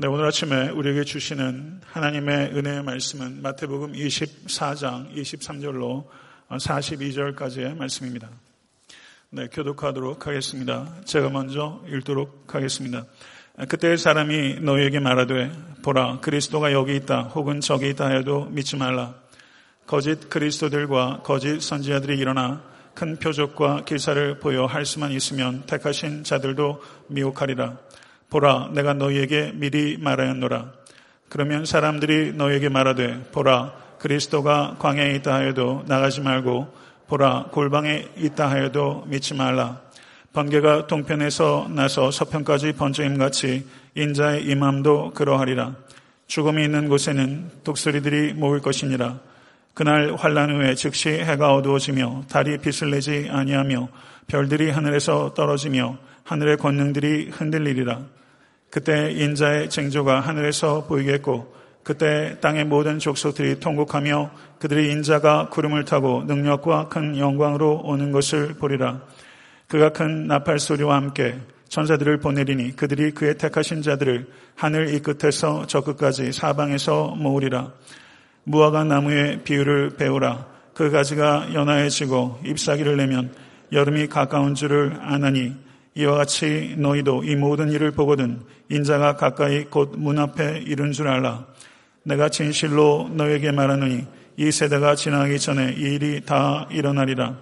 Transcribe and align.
네, 0.00 0.06
오늘 0.06 0.26
아침에 0.26 0.68
우리에게 0.68 1.02
주시는 1.02 1.80
하나님의 1.84 2.52
은혜의 2.54 2.84
말씀은 2.84 3.42
마태복음 3.42 3.94
24장 3.94 5.12
23절로 5.12 6.06
42절까지의 6.50 7.76
말씀입니다. 7.76 8.30
네, 9.30 9.48
교독하도록 9.50 10.24
하겠습니다. 10.24 10.94
제가 11.04 11.30
먼저 11.30 11.82
읽도록 11.88 12.54
하겠습니다. 12.54 13.06
그때 13.68 13.96
사람이 13.96 14.60
너희에게 14.60 15.00
말하되 15.00 15.50
보라 15.82 16.20
그리스도가 16.20 16.70
여기 16.70 16.94
있다 16.94 17.22
혹은 17.22 17.58
저기 17.60 17.88
있다 17.88 18.06
해도 18.10 18.44
믿지 18.44 18.76
말라. 18.76 19.16
거짓 19.84 20.30
그리스도들과 20.30 21.22
거짓 21.24 21.60
선지자들이 21.60 22.16
일어나 22.18 22.62
큰 22.94 23.16
표적과 23.16 23.84
기사를 23.84 24.38
보여 24.38 24.64
할 24.66 24.86
수만 24.86 25.10
있으면 25.10 25.66
택하신 25.66 26.22
자들도 26.22 26.84
미혹하리라. 27.08 27.78
보라, 28.30 28.70
내가 28.74 28.92
너희에게 28.94 29.52
미리 29.54 29.96
말하였노라. 29.98 30.72
그러면 31.28 31.64
사람들이 31.64 32.32
너희에게 32.34 32.68
말하되, 32.68 33.30
보라, 33.32 33.72
그리스도가 33.98 34.76
광야에 34.78 35.14
있다 35.16 35.34
하여도 35.34 35.84
나가지 35.86 36.20
말고, 36.20 36.72
보라, 37.06 37.46
골방에 37.52 38.08
있다 38.18 38.50
하여도 38.50 39.04
믿지 39.08 39.34
말라. 39.34 39.80
번개가 40.32 40.86
동편에서 40.86 41.68
나서 41.70 42.10
서편까지 42.10 42.72
번쩍임같이 42.72 43.66
인자의 43.94 44.44
임함도 44.44 45.12
그러하리라. 45.14 45.74
죽음이 46.26 46.62
있는 46.62 46.88
곳에는 46.88 47.50
독수리들이 47.64 48.34
모일 48.34 48.60
것이니라. 48.60 49.18
그날 49.72 50.14
환란 50.16 50.50
후에 50.50 50.74
즉시 50.74 51.08
해가 51.08 51.54
어두워지며 51.54 52.24
달이 52.28 52.58
빛을 52.58 52.90
내지 52.90 53.28
아니하며 53.30 53.88
별들이 54.26 54.70
하늘에서 54.70 55.32
떨어지며 55.34 55.96
하늘의 56.24 56.58
권능들이 56.58 57.30
흔들리리라. 57.30 58.17
그때 58.70 59.10
인자의 59.12 59.70
쟁조가 59.70 60.20
하늘에서 60.20 60.84
보이겠고 60.86 61.56
그때 61.82 62.36
땅의 62.40 62.66
모든 62.66 62.98
족속들이 62.98 63.60
통곡하며 63.60 64.30
그들이 64.58 64.90
인자가 64.92 65.48
구름을 65.48 65.86
타고 65.86 66.22
능력과 66.26 66.88
큰 66.88 67.16
영광으로 67.16 67.80
오는 67.84 68.12
것을 68.12 68.54
보리라. 68.54 69.00
그가 69.68 69.90
큰 69.90 70.26
나팔 70.26 70.58
소리와 70.58 70.96
함께 70.96 71.38
천사들을 71.68 72.18
보내리니 72.18 72.76
그들이 72.76 73.12
그의 73.12 73.38
택하신 73.38 73.82
자들을 73.82 74.26
하늘 74.54 74.94
이 74.94 75.00
끝에서 75.00 75.66
저 75.66 75.82
끝까지 75.82 76.32
사방에서 76.32 77.14
모으리라. 77.16 77.72
무화과 78.44 78.84
나무의 78.84 79.44
비율을 79.44 79.96
배우라. 79.96 80.46
그 80.74 80.90
가지가 80.90 81.54
연하해지고 81.54 82.40
잎사귀를 82.44 82.96
내면 82.96 83.32
여름이 83.72 84.08
가까운 84.08 84.54
줄을 84.54 84.98
아나니 85.00 85.54
이와 85.94 86.16
같이 86.16 86.74
너희도 86.78 87.24
이 87.24 87.34
모든 87.36 87.70
일을 87.72 87.90
보거든 87.92 88.40
인자가 88.68 89.16
가까이 89.16 89.64
곧 89.64 89.96
문 89.96 90.18
앞에 90.18 90.62
이른 90.66 90.92
줄 90.92 91.08
알라. 91.08 91.46
내가 92.04 92.28
진실로 92.28 93.10
너에게 93.12 93.50
말하노니 93.52 94.06
이 94.36 94.52
세대가 94.52 94.94
지나기 94.94 95.38
전에 95.38 95.74
이 95.76 95.80
일이 95.80 96.20
다 96.24 96.68
일어나리라. 96.70 97.36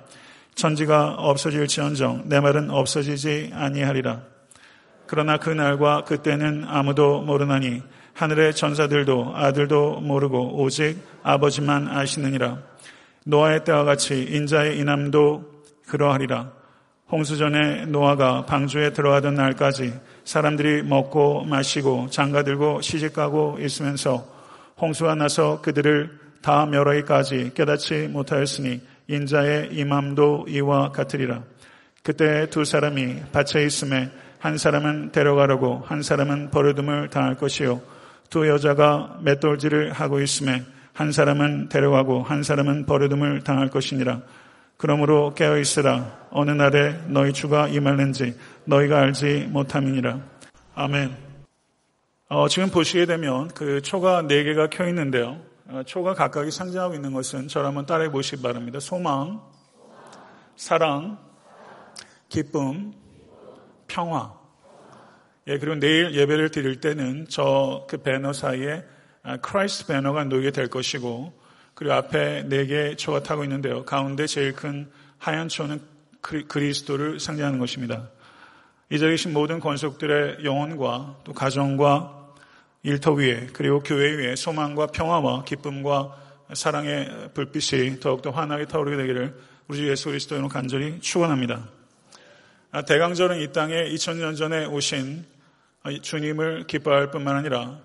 천지가 0.54 1.16
없어질지언정 1.18 2.22
내 2.26 2.40
말은 2.40 2.70
없어지지 2.70 3.50
아니하리라. 3.52 4.22
그러나 5.06 5.36
그 5.36 5.50
날과 5.50 6.04
그때는 6.04 6.64
아무도 6.66 7.20
모르나니 7.20 7.82
하늘의 8.14 8.54
전사들도 8.54 9.32
아들도 9.36 10.00
모르고 10.00 10.62
오직 10.62 10.96
아버지만 11.22 11.88
아시느니라. 11.88 12.58
노아의 13.26 13.64
때와 13.64 13.84
같이 13.84 14.22
인자의 14.30 14.78
이남도 14.78 15.44
그러하리라. 15.86 16.55
홍수 17.08 17.36
전에 17.36 17.86
노아가 17.86 18.44
방주에 18.46 18.92
들어가던 18.92 19.34
날까지 19.34 19.94
사람들이 20.24 20.82
먹고 20.82 21.44
마시고 21.44 22.08
장가들고 22.10 22.80
시집가고 22.80 23.58
있으면서 23.60 24.26
홍수가 24.80 25.14
나서 25.14 25.60
그들을 25.62 26.18
다 26.42 26.66
멸하기까지 26.66 27.52
깨닫지 27.54 28.08
못하였으니 28.08 28.80
인자의 29.06 29.68
임함도 29.72 30.46
이와 30.48 30.90
같으리라. 30.90 31.44
그때 32.02 32.50
두 32.50 32.64
사람이 32.64 33.22
밭에 33.32 33.64
있음에 33.64 34.10
한 34.40 34.58
사람은 34.58 35.12
데려가려고 35.12 35.84
한 35.86 36.02
사람은 36.02 36.50
버려둠을 36.50 37.10
당할 37.10 37.36
것이요 37.36 37.80
두 38.30 38.48
여자가 38.48 39.18
맷돌질을 39.22 39.92
하고 39.92 40.20
있음에 40.20 40.64
한 40.92 41.12
사람은 41.12 41.68
데려가고 41.68 42.24
한 42.24 42.42
사람은 42.42 42.86
버려둠을 42.86 43.42
당할 43.44 43.68
것이니라. 43.68 44.22
그러므로 44.76 45.34
깨어 45.34 45.58
있으라. 45.58 46.26
어느 46.30 46.50
날에 46.50 47.00
너희 47.08 47.32
주가 47.32 47.68
임할는지 47.68 48.36
너희가 48.64 49.00
알지 49.00 49.48
못함이니라. 49.50 50.20
아멘. 50.74 51.16
어, 52.28 52.48
지금 52.48 52.68
보시게 52.70 53.06
되면 53.06 53.48
그 53.48 53.80
초가 53.80 54.26
네 54.26 54.42
개가 54.44 54.68
켜 54.68 54.86
있는데요. 54.88 55.40
어, 55.68 55.82
초가 55.86 56.14
각각이 56.14 56.50
상징하고 56.50 56.94
있는 56.94 57.12
것은 57.12 57.48
저를 57.48 57.68
한번 57.68 57.86
따라해 57.86 58.10
보시기 58.10 58.42
바랍니다. 58.42 58.78
소망, 58.80 59.40
사랑, 60.56 61.18
기쁨, 62.28 62.92
평화. 63.86 64.34
예, 65.48 65.58
그리고 65.58 65.76
내일 65.76 66.12
예배를 66.14 66.50
드릴 66.50 66.80
때는 66.80 67.28
저 67.28 67.86
그 67.88 67.98
배너 67.98 68.32
사이에 68.32 68.84
Christ 69.42 69.86
배너가 69.86 70.24
놓이게 70.24 70.50
될 70.50 70.68
것이고 70.68 71.32
그리고 71.76 71.92
앞에 71.92 72.44
네 72.48 72.64
개의 72.64 72.96
초가 72.96 73.22
타고 73.22 73.44
있는데요. 73.44 73.84
가운데 73.84 74.26
제일 74.26 74.54
큰 74.54 74.90
하얀 75.18 75.48
초는 75.48 75.78
그리스도를 76.48 77.20
상징하는 77.20 77.58
것입니다. 77.58 78.08
이 78.88 78.98
자리에 78.98 79.12
계신 79.12 79.34
모든 79.34 79.60
권속들의 79.60 80.38
영혼과 80.42 81.18
또 81.22 81.34
가정과 81.34 82.32
일터 82.82 83.12
위에 83.12 83.48
그리고 83.52 83.82
교회 83.82 84.10
위에 84.16 84.36
소망과 84.36 84.86
평화와 84.86 85.44
기쁨과 85.44 86.16
사랑의 86.54 87.30
불빛이 87.34 88.00
더욱더 88.00 88.30
환하게 88.30 88.64
타오르게 88.64 88.96
되기를 88.96 89.38
우리 89.68 89.76
주 89.76 89.88
예수 89.90 90.08
그리스도로 90.08 90.48
간절히 90.48 90.98
축원합니다. 91.00 91.68
아, 92.70 92.82
대강절은 92.82 93.42
이 93.42 93.52
땅에 93.52 93.74
2000년 93.90 94.36
전에 94.38 94.64
오신 94.64 95.26
주님을 96.00 96.66
기뻐할 96.68 97.10
뿐만 97.10 97.36
아니라 97.36 97.80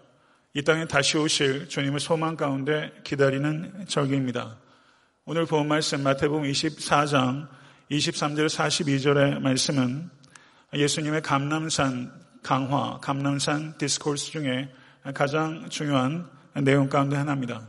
이 0.53 0.63
땅에 0.63 0.85
다시 0.85 1.17
오실 1.17 1.69
주님의 1.69 2.01
소망 2.01 2.35
가운데 2.35 2.91
기다리는 3.05 3.85
절기입니다. 3.87 4.57
오늘 5.23 5.45
본 5.45 5.69
말씀 5.69 6.03
마태복음 6.03 6.43
24장 6.43 7.47
23절 7.89 8.47
42절의 8.47 9.39
말씀은 9.39 10.09
예수님의 10.73 11.21
감남산 11.21 12.11
강화, 12.43 12.99
감남산 12.99 13.77
디스코스 13.77 14.31
중에 14.31 14.69
가장 15.13 15.69
중요한 15.69 16.29
내용 16.55 16.89
가운데 16.89 17.15
하나입니다. 17.15 17.61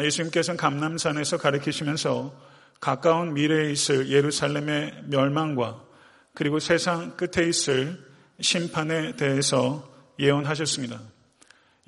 예수님께서는 0.00 0.56
감남산에서 0.56 1.36
가르치시면서 1.36 2.34
가까운 2.80 3.34
미래에 3.34 3.70
있을 3.72 4.08
예루살렘의 4.08 5.02
멸망과 5.08 5.84
그리고 6.32 6.60
세상 6.60 7.14
끝에 7.18 7.46
있을 7.46 8.02
심판에 8.40 9.16
대해서 9.16 9.86
예언하셨습니다. 10.18 11.15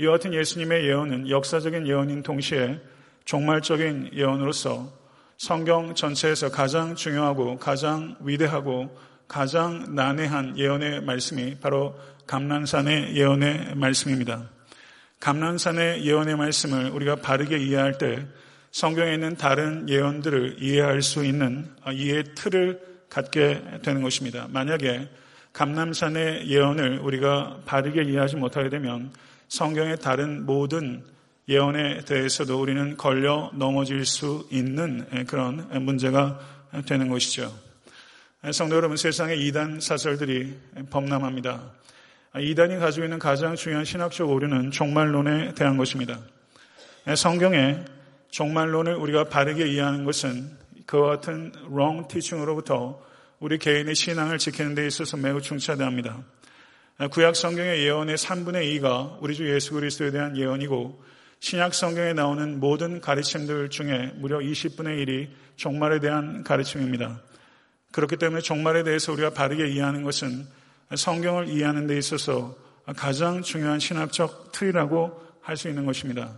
이와 0.01 0.13
같은 0.13 0.33
예수님의 0.33 0.85
예언은 0.85 1.29
역사적인 1.29 1.89
예언인 1.89 2.23
동시에 2.23 2.81
종말적인 3.25 4.11
예언으로서 4.15 4.93
성경 5.37 5.93
전체에서 5.93 6.51
가장 6.51 6.95
중요하고 6.95 7.59
가장 7.59 8.15
위대하고 8.21 8.97
가장 9.27 9.97
난해한 9.97 10.57
예언의 10.57 11.03
말씀이 11.03 11.57
바로 11.61 11.99
감난산의 12.29 13.17
예언의 13.17 13.75
말씀입니다. 13.75 14.49
감난산의 15.19 16.07
예언의 16.07 16.37
말씀을 16.37 16.91
우리가 16.91 17.17
바르게 17.17 17.59
이해할 17.59 17.99
때 17.99 18.25
성경에 18.71 19.15
있는 19.15 19.37
다른 19.37 19.89
예언들을 19.89 20.59
이해할 20.61 21.03
수 21.03 21.25
있는 21.25 21.69
이해의 21.93 22.23
틀을 22.37 22.81
갖게 23.11 23.81
되는 23.83 24.03
것입니다. 24.03 24.47
만약에 24.49 25.09
감남산의 25.53 26.49
예언을 26.49 27.01
우리가 27.01 27.63
바르게 27.67 28.05
이해하지 28.05 28.37
못하게 28.37 28.69
되면 28.69 29.11
성경의 29.49 29.99
다른 29.99 30.45
모든 30.45 31.03
예언에 31.49 32.05
대해서도 32.05 32.61
우리는 32.61 32.97
걸려 32.97 33.51
넘어질 33.55 34.05
수 34.05 34.47
있는 34.51 35.07
그런 35.27 35.67
문제가 35.85 36.39
되는 36.87 37.09
것이죠. 37.09 37.53
성도 38.53 38.77
여러분, 38.77 38.97
세상에 38.97 39.35
이단 39.35 39.81
사설들이 39.81 40.55
범람합니다. 40.91 41.73
이단이 42.39 42.77
가지고 42.77 43.07
있는 43.07 43.19
가장 43.19 43.57
중요한 43.57 43.87
신학적 43.87 44.31
오류는 44.31 44.71
종말론에 44.71 45.55
대한 45.55 45.79
것입니다. 45.79 46.21
성경의 47.17 47.85
종말론을 48.31 48.95
우리가 48.95 49.25
바르게 49.25 49.67
이해하는 49.67 50.05
것은 50.05 50.51
그와 50.85 51.17
같은 51.17 51.53
wrong 51.71 52.07
teaching으로부터 52.09 53.01
우리 53.41 53.57
개인의 53.57 53.95
신앙을 53.95 54.37
지키는 54.37 54.75
데 54.75 54.87
있어서 54.87 55.17
매우 55.17 55.41
중차대합니다. 55.41 56.23
구약 57.07 57.37
성경의 57.37 57.85
예언의 57.85 58.17
3분의 58.17 58.81
2가 58.81 59.19
우리 59.21 59.37
주 59.37 59.49
예수 59.49 59.75
그리스도에 59.75 60.11
대한 60.11 60.37
예언이고 60.37 61.01
신약 61.39 61.73
성경에 61.73 62.13
나오는 62.13 62.59
모든 62.59 63.01
가르침들 63.01 63.71
중에 63.71 64.15
무려 64.17 64.39
20분의 64.39 65.07
1이 65.07 65.29
종말에 65.55 66.01
대한 66.01 66.43
가르침입니다. 66.43 67.21
그렇기 67.93 68.17
때문에 68.17 68.41
종말에 68.41 68.83
대해서 68.83 69.13
우리가 69.13 69.31
바르게 69.31 69.69
이해하는 69.69 70.03
것은 70.03 70.45
성경을 70.93 71.49
이해하는 71.49 71.87
데 71.87 71.97
있어서 71.97 72.57
가장 72.97 73.43
중요한 73.43 73.79
신학적 73.79 74.51
틀이라고 74.51 75.23
할 75.41 75.57
수 75.57 75.69
있는 75.69 75.87
것입니다. 75.87 76.35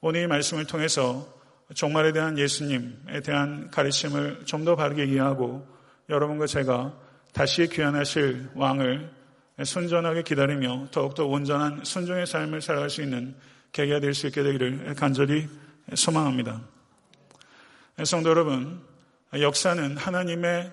오늘 0.00 0.22
이 0.22 0.26
말씀을 0.26 0.64
통해서 0.64 1.28
종말에 1.74 2.12
대한 2.12 2.38
예수님에 2.38 3.20
대한 3.22 3.70
가르침을 3.70 4.46
좀 4.46 4.64
더 4.64 4.76
바르게 4.76 5.04
이해하고 5.04 5.68
여러분과 6.08 6.46
제가 6.46 6.94
다시 7.34 7.68
귀환하실 7.68 8.48
왕을 8.54 9.19
순전하게 9.64 10.22
기다리며 10.22 10.88
더욱더 10.90 11.26
온전한 11.26 11.84
순종의 11.84 12.26
삶을 12.26 12.62
살아갈 12.62 12.90
수 12.90 13.02
있는 13.02 13.34
계기가 13.72 14.00
될 14.00 14.14
수 14.14 14.26
있게 14.26 14.42
되기를 14.42 14.94
간절히 14.94 15.48
소망합니다. 15.94 16.60
성도 18.04 18.30
여러분, 18.30 18.80
역사는 19.38 19.96
하나님의 19.96 20.72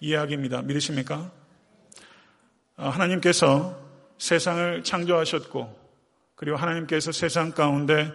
이야기입니다. 0.00 0.62
믿으십니까? 0.62 1.30
하나님께서 2.76 3.80
세상을 4.18 4.84
창조하셨고, 4.84 5.86
그리고 6.34 6.56
하나님께서 6.56 7.12
세상 7.12 7.52
가운데 7.52 8.12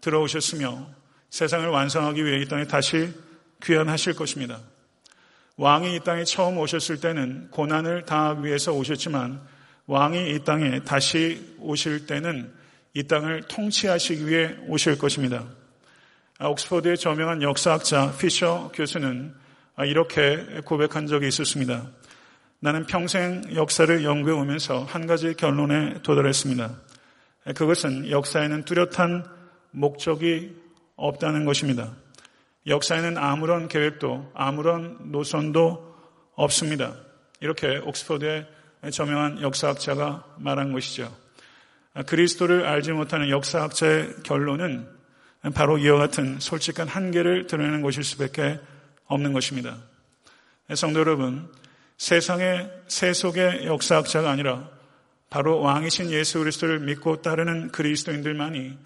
들어오셨으며, 0.00 0.88
세상을 1.30 1.68
완성하기 1.68 2.24
위해 2.24 2.40
이 2.40 2.48
땅에 2.48 2.64
다시 2.64 3.12
귀환하실 3.62 4.14
것입니다. 4.14 4.60
왕이 5.56 5.96
이 5.96 6.00
땅에 6.00 6.24
처음 6.24 6.56
오셨을 6.58 7.00
때는 7.00 7.50
고난을 7.50 8.06
당하기 8.06 8.44
위해서 8.44 8.72
오셨지만, 8.72 9.57
왕이 9.88 10.34
이 10.34 10.44
땅에 10.44 10.80
다시 10.80 11.56
오실 11.58 12.04
때는 12.04 12.52
이 12.92 13.04
땅을 13.04 13.44
통치하시기 13.48 14.28
위해 14.28 14.54
오실 14.66 14.98
것입니다. 14.98 15.46
옥스퍼드의 16.38 16.98
저명한 16.98 17.40
역사학자 17.40 18.12
피셔 18.18 18.70
교수는 18.74 19.34
이렇게 19.86 20.60
고백한 20.66 21.06
적이 21.06 21.28
있었습니다. 21.28 21.86
나는 22.60 22.84
평생 22.84 23.42
역사를 23.54 24.04
연구해 24.04 24.36
오면서 24.36 24.84
한 24.84 25.06
가지 25.06 25.32
결론에 25.32 26.02
도달했습니다. 26.02 26.70
그것은 27.56 28.10
역사에는 28.10 28.64
뚜렷한 28.66 29.24
목적이 29.70 30.54
없다는 30.96 31.46
것입니다. 31.46 31.94
역사에는 32.66 33.16
아무런 33.16 33.68
계획도 33.68 34.32
아무런 34.34 34.98
노선도 35.12 35.96
없습니다. 36.34 36.94
이렇게 37.40 37.78
옥스퍼드의 37.78 38.57
저명한 38.90 39.42
역사학자가 39.42 40.24
말한 40.38 40.72
것이죠. 40.72 41.14
그리스도를 42.06 42.66
알지 42.66 42.92
못하는 42.92 43.28
역사학자의 43.28 44.22
결론은 44.22 44.86
바로 45.54 45.78
이와 45.78 45.98
같은 45.98 46.38
솔직한 46.40 46.88
한계를 46.88 47.46
드러내는 47.46 47.82
것일 47.82 48.04
수밖에 48.04 48.58
없는 49.06 49.32
것입니다. 49.32 49.78
성도 50.74 51.00
여러분, 51.00 51.48
세상의 51.96 52.70
세속의 52.86 53.66
역사학자가 53.66 54.30
아니라 54.30 54.68
바로 55.30 55.60
왕이신 55.60 56.10
예수 56.10 56.38
그리스도를 56.38 56.80
믿고 56.80 57.20
따르는 57.22 57.72
그리스도인들만이 57.72 58.78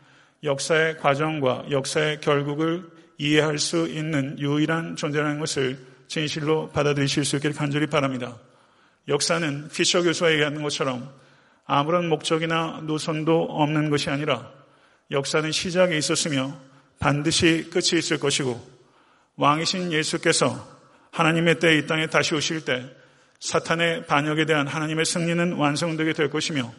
역사의 0.45 0.99
과정과 0.99 1.67
역사의 1.71 2.21
결국을 2.21 2.91
이해할 3.19 3.59
수 3.59 3.87
있는 3.89 4.39
유일한 4.39 4.97
존재라는 4.97 5.39
것을 5.39 5.79
진실로 6.09 6.69
받아들이실 6.71 7.25
수 7.25 7.37
있기를 7.37 7.55
간절히 7.55 7.87
바랍니다. 7.87 8.37
역사는 9.09 9.69
피셔 9.69 10.03
교수가 10.03 10.33
얘기하는 10.33 10.63
것처럼 10.63 11.13
아무런 11.65 12.09
목적이나 12.09 12.83
노선도 12.85 13.45
없는 13.51 13.91
것이 13.91 14.11
아니라 14.11 14.51
역사는 15.11 15.53
시작에 15.53 15.97
있었으며 15.97 16.57
반드시 16.99 17.69
끝이 17.71 17.99
있을 17.99 18.19
것이고 18.19 18.61
왕이신 19.37 19.93
예수께서 19.93 20.69
하나님의 21.11 21.59
때이 21.59 21.87
땅에 21.87 22.07
다시 22.07 22.35
오실 22.35 22.65
때 22.65 22.85
사탄의 23.41 24.07
반역에 24.07 24.45
대한 24.45 24.67
하나님의 24.67 25.05
승리는 25.05 25.55
완성되게 25.55 26.13
될 26.13 26.31
것이며 26.31 26.73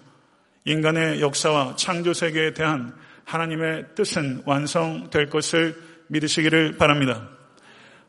인간의 0.65 1.21
역사와 1.21 1.75
창조 1.75 2.13
세계에 2.13 2.53
대한 2.53 2.95
하나님의 3.25 3.95
뜻은 3.95 4.43
완성될 4.45 5.29
것을 5.29 5.75
믿으시기를 6.07 6.77
바랍니다. 6.77 7.27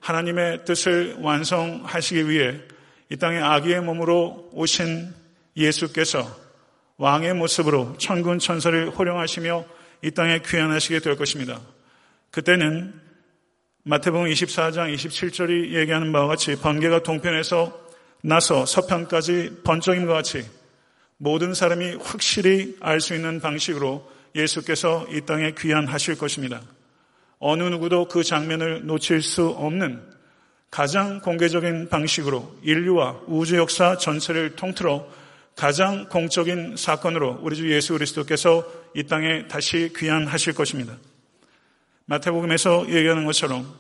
하나님의 0.01 0.65
뜻을 0.65 1.17
완성하시기 1.19 2.29
위해 2.29 2.61
이 3.11 3.17
땅에 3.17 3.39
아기의 3.39 3.83
몸으로 3.83 4.51
오신 4.53 5.13
예수께서 5.57 6.27
왕의 6.97 7.35
모습으로 7.35 7.97
천군 7.99 8.39
천사를 8.39 8.91
호령하시며 8.91 9.65
이 10.03 10.11
땅에 10.11 10.41
귀환하시게 10.41 11.01
될 11.01 11.17
것입니다. 11.17 11.61
그때는 12.31 13.01
마태복음 13.85 14.27
24장 14.27 14.95
27절이 14.95 15.75
얘기하는 15.75 16.13
바와 16.13 16.27
같이 16.29 16.57
번개가 16.57 17.03
동편에서 17.03 17.85
나서 18.23 18.65
서편까지 18.65 19.61
번쩍임과 19.65 20.15
같이 20.15 20.49
모든 21.19 21.53
사람이 21.53 21.97
확실히 22.03 22.77
알 22.81 23.01
수 23.01 23.15
있는 23.15 23.41
방식으로 23.41 24.11
예수께서 24.35 25.07
이 25.11 25.21
땅에 25.21 25.53
귀환하실 25.57 26.17
것입니다. 26.17 26.63
어느 27.39 27.63
누구도 27.65 28.09
그 28.09 28.25
장면을 28.25 28.87
놓칠 28.87 29.21
수 29.21 29.49
없는 29.49 30.14
가장 30.75 31.21
공개적인 31.21 31.89
방식으로 31.89 32.53
인류와 32.65 33.21
우주 33.29 33.57
역사 33.57 33.97
전체를 33.97 34.57
통틀어 34.57 35.07
가장 35.55 36.09
공적인 36.09 36.75
사건으로 36.77 37.39
우리 37.43 37.55
주 37.55 37.71
예수 37.71 37.93
그리스도께서 37.93 38.67
이 38.93 39.05
땅에 39.05 39.47
다시 39.47 39.93
귀환하실 39.97 40.55
것입니다. 40.55 40.97
마태복음에서 42.07 42.89
얘기하는 42.89 43.25
것처럼 43.25 43.73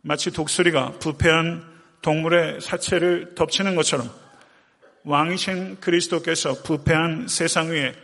마치 0.00 0.30
독수리가 0.30 1.00
부패한 1.00 1.64
동물의 2.02 2.60
사체를 2.60 3.34
덮치는 3.34 3.74
것처럼 3.74 4.08
왕이신 5.02 5.80
그리스도께서 5.80 6.62
부패한 6.62 7.26
세상 7.26 7.70
위에 7.70 7.94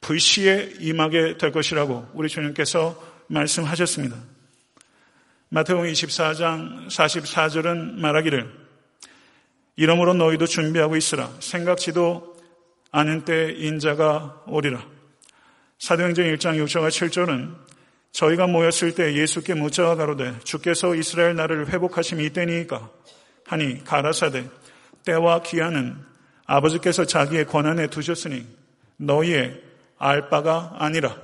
불시에 0.00 0.72
임하게 0.80 1.38
될 1.38 1.52
것이라고 1.52 2.08
우리 2.14 2.28
주님께서 2.28 3.00
말씀하셨습니다. 3.28 4.16
마태복음 5.48 5.88
24장 5.92 6.88
44절은 6.88 8.00
말하기를 8.00 8.50
이러므로 9.76 10.12
너희도 10.14 10.46
준비하고 10.46 10.96
있으라 10.96 11.30
생각지도 11.38 12.36
않은 12.90 13.24
때 13.24 13.52
인자가 13.52 14.42
오리라. 14.48 14.84
사도행전 15.78 16.24
1장 16.34 16.56
6절과 16.64 16.88
7절은 16.88 17.54
저희가 18.10 18.48
모였을 18.48 18.96
때 18.96 19.14
예수께 19.14 19.54
묻자와 19.54 19.94
가로되 19.94 20.36
주께서 20.42 20.96
이스라엘 20.96 21.36
나라를 21.36 21.68
회복하심이 21.68 22.24
이때니까 22.24 22.90
하니 23.46 23.84
가라사대 23.84 24.48
때와 25.04 25.42
기한은 25.42 25.94
아버지께서 26.46 27.04
자기의 27.04 27.44
권한에 27.44 27.86
두셨으니 27.86 28.44
너희의 28.96 29.62
알 29.96 30.28
바가 30.28 30.74
아니라 30.80 31.16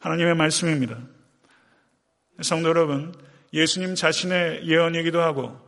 하나님의 0.00 0.34
말씀입니다. 0.34 1.15
성도 2.42 2.68
여러분, 2.68 3.14
예수님 3.52 3.94
자신의 3.94 4.68
예언이기도 4.68 5.20
하고 5.20 5.58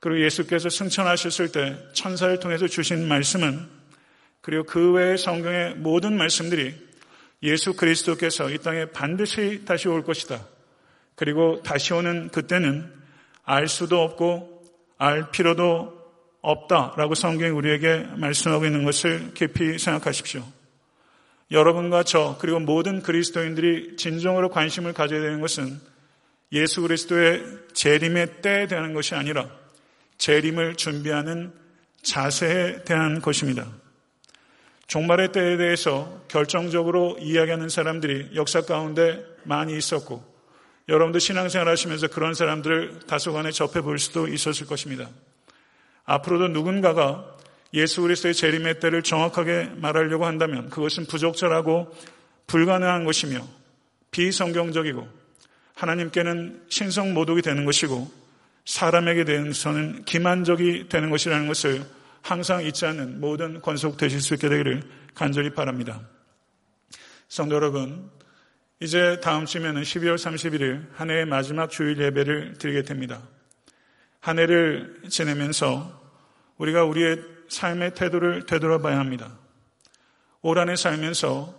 그리고 0.00 0.24
예수께서 0.24 0.68
승천하셨을 0.68 1.52
때 1.52 1.76
천사를 1.92 2.38
통해서 2.38 2.66
주신 2.66 3.06
말씀은 3.08 3.68
그리고 4.40 4.64
그 4.64 4.92
외의 4.92 5.18
성경의 5.18 5.74
모든 5.74 6.16
말씀들이 6.16 6.74
예수 7.42 7.74
그리스도께서 7.74 8.50
이 8.50 8.58
땅에 8.58 8.86
반드시 8.86 9.64
다시 9.64 9.88
올 9.88 10.04
것이다. 10.04 10.46
그리고 11.14 11.62
다시 11.62 11.92
오는 11.92 12.28
그때는 12.28 12.92
알 13.42 13.68
수도 13.68 14.00
없고 14.02 14.62
알 14.98 15.30
필요도 15.30 15.96
없다라고 16.40 17.14
성경이 17.14 17.50
우리에게 17.50 18.06
말씀하고 18.16 18.64
있는 18.64 18.84
것을 18.84 19.34
깊이 19.34 19.78
생각하십시오. 19.78 20.44
여러분과 21.50 22.04
저 22.04 22.36
그리고 22.40 22.60
모든 22.60 23.02
그리스도인들이 23.02 23.96
진정으로 23.96 24.50
관심을 24.50 24.92
가져야 24.92 25.20
되는 25.20 25.40
것은 25.40 25.80
예수 26.52 26.82
그리스도의 26.82 27.44
재림의 27.74 28.40
때에 28.42 28.66
대한 28.66 28.94
것이 28.94 29.14
아니라 29.14 29.48
재림을 30.18 30.76
준비하는 30.76 31.52
자세에 32.02 32.84
대한 32.84 33.20
것입니다. 33.20 33.66
종말의 34.86 35.32
때에 35.32 35.56
대해서 35.56 36.22
결정적으로 36.28 37.16
이야기하는 37.20 37.68
사람들이 37.68 38.30
역사 38.36 38.60
가운데 38.60 39.24
많이 39.42 39.76
있었고 39.76 40.24
여러분도 40.88 41.18
신앙생활 41.18 41.68
하시면서 41.68 42.06
그런 42.06 42.34
사람들을 42.34 43.00
다소간에 43.08 43.50
접해 43.50 43.80
볼 43.80 43.98
수도 43.98 44.28
있었을 44.28 44.66
것입니다. 44.66 45.10
앞으로도 46.04 46.48
누군가가 46.48 47.36
예수 47.74 48.02
그리스도의 48.02 48.34
재림의 48.34 48.78
때를 48.78 49.02
정확하게 49.02 49.72
말하려고 49.74 50.24
한다면 50.24 50.70
그것은 50.70 51.06
부적절하고 51.06 51.92
불가능한 52.46 53.04
것이며 53.04 53.44
비성경적이고 54.12 55.25
하나님께는 55.76 56.64
신성 56.68 57.14
모독이 57.14 57.42
되는 57.42 57.64
것이고 57.64 58.10
사람에게 58.64 59.24
대해서는 59.24 60.04
기만적이 60.04 60.88
되는 60.88 61.10
것이라는 61.10 61.46
것을 61.46 61.84
항상 62.22 62.64
잊지 62.64 62.86
않는 62.86 63.20
모든 63.20 63.60
권속 63.60 63.96
되실 63.96 64.20
수 64.20 64.34
있게 64.34 64.48
되기를 64.48 64.82
간절히 65.14 65.50
바랍니다. 65.50 66.00
성도 67.28 67.54
여러분, 67.54 68.10
이제 68.80 69.20
다음 69.22 69.46
주면은 69.46 69.82
12월 69.82 70.16
31일 70.16 70.86
한 70.94 71.10
해의 71.10 71.26
마지막 71.26 71.70
주일 71.70 71.98
예배를 72.00 72.54
드리게 72.58 72.82
됩니다. 72.82 73.22
한 74.20 74.38
해를 74.38 75.00
지내면서 75.08 76.02
우리가 76.58 76.84
우리의 76.84 77.22
삶의 77.48 77.94
태도를 77.94 78.46
되돌아봐야 78.46 78.98
합니다. 78.98 79.38
올 80.42 80.58
한 80.58 80.68
해 80.68 80.76
살면서 80.76 81.54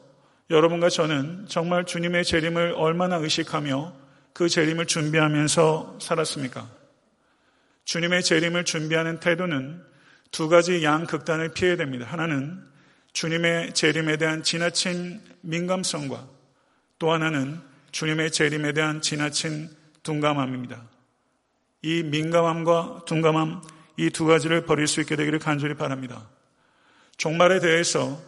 여러분과 0.49 0.89
저는 0.89 1.45
정말 1.47 1.85
주님의 1.85 2.23
재림을 2.25 2.73
얼마나 2.77 3.17
의식하며 3.17 4.06
그 4.37 4.47
재림을 4.49 4.85
준비하면서 4.85 5.97
살았습니까? 5.99 6.69
주님의 7.85 8.21
재림을 8.21 8.65
준비하는 8.65 9.19
태도는 9.19 9.81
두 10.29 10.47
가지 10.47 10.83
양극단을 10.83 11.55
피해야 11.55 11.75
됩니다. 11.75 12.05
하나는 12.07 12.63
주님의 13.13 13.73
재림에 13.73 14.17
대한 14.17 14.43
지나친 14.43 15.21
민감성과 15.41 16.27
또 16.99 17.11
하나는 17.11 17.59
주님의 17.91 18.29
재림에 18.29 18.73
대한 18.73 19.01
지나친 19.01 19.71
둔감함입니다. 20.03 20.83
이 21.81 22.03
민감함과 22.03 23.05
둔감함 23.07 23.63
이 23.97 24.11
두 24.11 24.25
가지를 24.25 24.67
버릴 24.67 24.85
수 24.85 25.01
있게 25.01 25.15
되기를 25.15 25.39
간절히 25.39 25.73
바랍니다. 25.73 26.29
종말에 27.17 27.59
대해서 27.59 28.21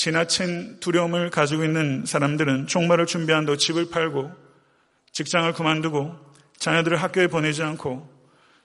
지나친 0.00 0.80
두려움을 0.80 1.28
가지고 1.28 1.62
있는 1.62 2.06
사람들은 2.06 2.68
종말을 2.68 3.04
준비한다고 3.04 3.58
집을 3.58 3.90
팔고 3.90 4.32
직장을 5.12 5.52
그만두고 5.52 6.16
자녀들을 6.56 6.96
학교에 6.96 7.26
보내지 7.26 7.62
않고 7.62 8.08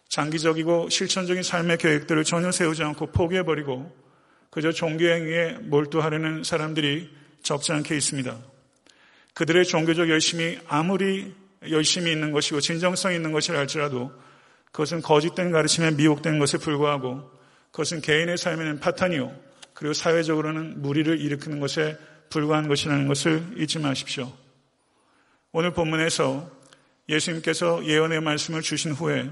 장기적이고 0.07 0.87
실천적인 0.87 1.43
삶의 1.43 1.77
계획들을 1.79 2.23
전혀 2.23 2.53
세우지 2.53 2.83
않고 2.83 3.07
포기해버리고 3.07 3.93
그저 4.49 4.71
종교행위에 4.71 5.57
몰두하려는 5.63 6.45
사람들이 6.45 7.13
적지 7.43 7.73
않게 7.73 7.97
있습니다. 7.97 8.37
그들의 9.33 9.65
종교적 9.65 10.07
열심이 10.07 10.57
아무리 10.69 11.35
열심히 11.69 12.13
있는 12.13 12.31
것이고 12.31 12.61
진정성 12.61 13.11
있는 13.11 13.33
것이라 13.33 13.59
할지라도 13.59 14.13
그것은 14.71 15.01
거짓된 15.01 15.51
가르침에 15.51 15.91
미혹된 15.91 16.39
것에 16.39 16.59
불과하고 16.59 17.29
그것은 17.71 17.99
개인의 17.99 18.37
삶에는 18.37 18.79
파탄이요 18.79 19.44
그리고 19.75 19.93
사회적으로는 19.93 20.81
무리를 20.81 21.19
일으키는 21.19 21.59
것에 21.59 21.97
불과한 22.29 22.67
것이라는 22.67 23.07
것을 23.07 23.43
잊지 23.57 23.79
마십시오. 23.79 24.31
오늘 25.51 25.71
본문에서 25.73 26.49
예수님께서 27.07 27.85
예언의 27.85 28.21
말씀을 28.21 28.61
주신 28.61 28.93
후에 28.93 29.29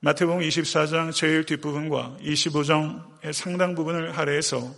마태복음 0.00 0.40
24장 0.40 1.12
제일 1.12 1.44
뒷부분과 1.44 2.16
25장의 2.20 3.32
상당 3.32 3.74
부분을 3.74 4.16
할애해서 4.16 4.74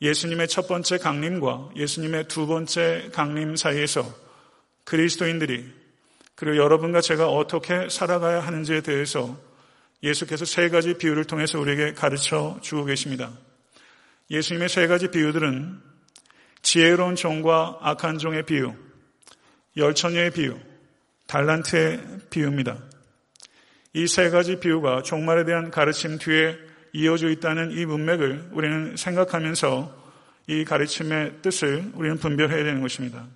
예수님의 0.00 0.48
첫 0.48 0.66
번째 0.66 0.98
강림과 0.98 1.70
예수님의 1.76 2.28
두 2.28 2.46
번째 2.46 3.10
강림 3.12 3.54
사이에서 3.56 4.04
그리스도인들이 4.84 5.72
그리고 6.34 6.56
여러분과 6.56 7.00
제가 7.00 7.28
어떻게 7.28 7.88
살아가야 7.88 8.40
하는지에 8.40 8.80
대해서 8.80 9.38
예수께서 10.02 10.44
세 10.44 10.68
가지 10.68 10.98
비유를 10.98 11.24
통해서 11.24 11.60
우리에게 11.60 11.94
가르쳐 11.94 12.58
주고 12.60 12.84
계십니다. 12.84 13.30
예수님의 14.32 14.70
세 14.70 14.86
가지 14.86 15.08
비유들은 15.08 15.78
지혜로운 16.62 17.16
종과 17.16 17.78
악한 17.82 18.16
종의 18.16 18.44
비유, 18.44 18.72
열처녀의 19.76 20.30
비유, 20.30 20.58
달란트의 21.26 22.00
비유입니다. 22.30 22.78
이 23.94 24.06
세 24.06 24.30
가지 24.30 24.58
비유가 24.58 25.02
종말에 25.02 25.44
대한 25.44 25.70
가르침 25.70 26.16
뒤에 26.16 26.56
이어져 26.94 27.28
있다는 27.28 27.72
이 27.72 27.84
문맥을 27.84 28.48
우리는 28.52 28.96
생각하면서 28.96 30.02
이 30.46 30.64
가르침의 30.64 31.42
뜻을 31.42 31.92
우리는 31.94 32.16
분별해야 32.16 32.64
되는 32.64 32.80
것입니다. 32.80 33.26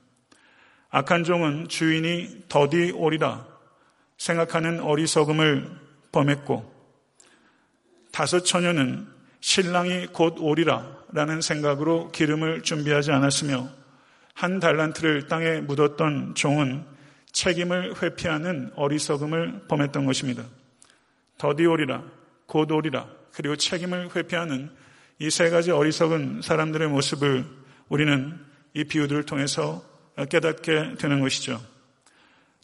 악한 0.88 1.24
종은 1.24 1.68
주인이 1.68 2.44
더디 2.48 2.92
오리라 2.92 3.46
생각하는 4.16 4.80
어리석음을 4.80 5.70
범했고 6.10 6.74
다섯 8.12 8.40
처녀는 8.44 9.15
신랑이 9.46 10.08
곧 10.08 10.38
오리라 10.40 10.84
라는 11.12 11.40
생각으로 11.40 12.10
기름을 12.10 12.62
준비하지 12.62 13.12
않았으며 13.12 13.68
한 14.34 14.58
달란트를 14.58 15.28
땅에 15.28 15.60
묻었던 15.60 16.34
종은 16.34 16.84
책임을 17.30 18.02
회피하는 18.02 18.72
어리석음을 18.74 19.68
범했던 19.68 20.04
것입니다. 20.04 20.42
더디 21.38 21.64
오리라, 21.64 22.02
곧 22.46 22.72
오리라, 22.72 23.06
그리고 23.32 23.54
책임을 23.54 24.16
회피하는 24.16 24.68
이 25.20 25.30
세 25.30 25.48
가지 25.48 25.70
어리석은 25.70 26.42
사람들의 26.42 26.88
모습을 26.88 27.46
우리는 27.88 28.36
이 28.74 28.82
비유들을 28.82 29.26
통해서 29.26 29.84
깨닫게 30.28 30.96
되는 30.98 31.20
것이죠. 31.20 31.64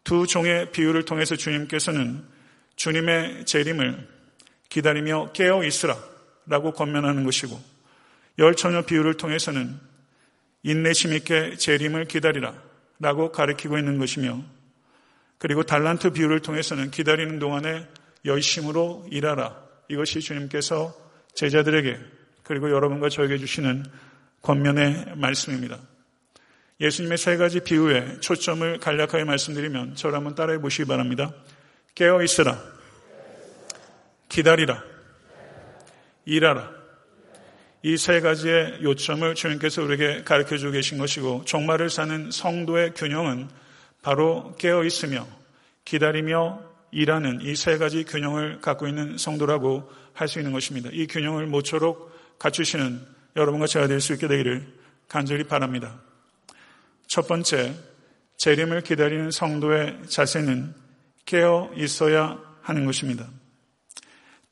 두 0.02 0.26
종의 0.26 0.72
비유를 0.72 1.04
통해서 1.04 1.36
주님께서는 1.36 2.24
주님의 2.74 3.46
재림을 3.46 4.08
기다리며 4.68 5.30
깨어 5.32 5.62
있으라 5.62 6.11
라고 6.46 6.72
권면하는 6.72 7.24
것이고 7.24 7.60
열 8.38 8.54
처녀 8.54 8.82
비유를 8.82 9.14
통해서는 9.14 9.78
인내심 10.62 11.12
있게 11.14 11.56
재림을 11.56 12.06
기다리라 12.06 12.54
라고 12.98 13.32
가르치고 13.32 13.78
있는 13.78 13.98
것이며 13.98 14.42
그리고 15.38 15.62
달란트 15.64 16.10
비유를 16.12 16.40
통해서는 16.40 16.90
기다리는 16.90 17.38
동안에 17.38 17.86
열심으로 18.24 19.06
일하라 19.10 19.56
이것이 19.88 20.20
주님께서 20.20 20.94
제자들에게 21.34 21.98
그리고 22.44 22.70
여러분과 22.70 23.08
저에게 23.08 23.38
주시는 23.38 23.84
권면의 24.42 25.14
말씀입니다. 25.16 25.78
예수님의 26.80 27.16
세 27.16 27.36
가지 27.36 27.60
비유에 27.60 28.18
초점을 28.20 28.78
간략하게 28.78 29.24
말씀드리면 29.24 29.94
저를 29.94 30.16
한번 30.16 30.34
따라해 30.34 30.58
보시기 30.58 30.86
바랍니다. 30.86 31.32
깨어 31.94 32.22
있으라. 32.22 32.60
기다리라. 34.28 34.91
일하라. 36.24 36.70
이 37.84 37.96
세 37.96 38.20
가지의 38.20 38.78
요점을 38.82 39.34
주님께서 39.34 39.82
우리에게 39.82 40.22
가르쳐 40.22 40.56
주고 40.56 40.72
계신 40.72 40.98
것이고 40.98 41.44
종말을 41.44 41.90
사는 41.90 42.30
성도의 42.30 42.94
균형은 42.94 43.48
바로 44.02 44.54
깨어 44.58 44.84
있으며 44.84 45.26
기다리며 45.84 46.62
일하는 46.92 47.40
이 47.42 47.54
세 47.56 47.78
가지 47.78 48.04
균형을 48.04 48.60
갖고 48.60 48.86
있는 48.86 49.18
성도라고 49.18 49.90
할 50.12 50.28
수 50.28 50.38
있는 50.38 50.52
것입니다. 50.52 50.90
이 50.92 51.06
균형을 51.06 51.46
모쪼록 51.46 52.12
갖추시는 52.38 53.00
여러분과 53.34 53.66
제가 53.66 53.86
될 53.88 54.00
수 54.00 54.12
있게 54.12 54.28
되기를 54.28 54.66
간절히 55.08 55.44
바랍니다. 55.44 56.00
첫 57.08 57.26
번째, 57.26 57.74
재림을 58.36 58.82
기다리는 58.82 59.30
성도의 59.30 60.02
자세는 60.08 60.74
깨어 61.24 61.72
있어야 61.76 62.38
하는 62.62 62.84
것입니다. 62.84 63.26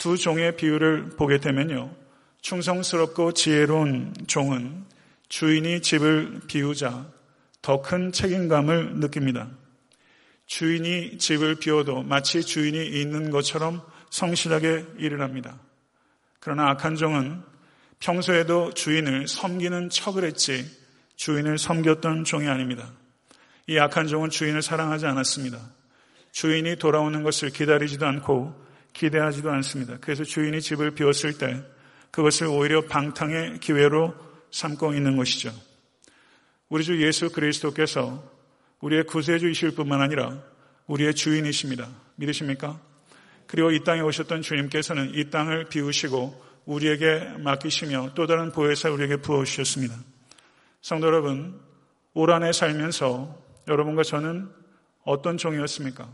두 0.00 0.16
종의 0.16 0.57
비유를 0.57 1.11
보게 1.11 1.38
되면요. 1.38 1.95
충성스럽고 2.40 3.33
지혜로운 3.33 4.14
종은 4.26 4.87
주인이 5.28 5.83
집을 5.83 6.40
비우자 6.47 7.07
더 7.61 7.83
큰 7.83 8.11
책임감을 8.11 8.95
느낍니다. 8.95 9.50
주인이 10.47 11.19
집을 11.19 11.57
비워도 11.57 12.04
마치 12.04 12.42
주인이 12.42 12.83
있는 12.83 13.30
것처럼 13.30 13.83
성실하게 14.09 14.87
일을 14.97 15.21
합니다. 15.21 15.61
그러나 16.40 16.71
악한 16.71 16.97
종은 16.97 17.42
평소에도 17.99 18.73
주인을 18.73 19.28
섬기는 19.28 19.90
척을 19.90 20.25
했지 20.25 20.64
주인을 21.16 21.59
섬겼던 21.59 22.25
종이 22.25 22.49
아닙니다. 22.49 22.90
이 23.66 23.78
악한 23.78 24.07
종은 24.07 24.30
주인을 24.30 24.62
사랑하지 24.62 25.04
않았습니다. 25.04 25.61
주인이 26.33 26.76
돌아오는 26.76 27.23
것을 27.23 27.50
기다리지도 27.50 28.07
않고 28.07 28.69
기대하지도 28.92 29.50
않습니다. 29.50 29.99
그래서 30.00 30.25
주인이 30.25 30.61
집을 30.61 30.92
비웠을 30.92 31.38
때 31.38 31.62
그것을 32.11 32.47
오히려 32.49 32.82
방탕의 32.87 33.61
기회로 33.61 34.14
삼고 34.50 34.94
있는 34.94 35.16
것이죠. 35.16 35.52
우리 36.68 36.85
주 36.85 37.00
예수 37.04 37.30
그리스도께서 37.30 38.23
우리의 38.80 39.04
구세주이실 39.04 39.73
뿐만 39.75 40.00
아니라 40.00 40.42
우리의 40.87 41.14
주인이십니다. 41.14 41.88
믿으십니까? 42.16 42.80
그리고 43.47 43.70
이 43.70 43.82
땅에 43.82 44.00
오셨던 44.00 44.42
주님께서는 44.42 45.14
이 45.14 45.30
땅을 45.30 45.66
비우시고 45.68 46.50
우리에게 46.66 47.35
맡기시며 47.38 48.12
또 48.14 48.26
다른 48.26 48.52
보혜사 48.52 48.90
우리에게 48.90 49.16
부어주셨습니다. 49.16 49.97
성도 50.82 51.09
여러분, 51.09 51.61
올 52.14 52.30
한해 52.30 52.52
살면서 52.52 53.37
여러분과 53.68 54.02
저는 54.02 54.49
어떤 55.04 55.37
종이었습니까? 55.37 56.09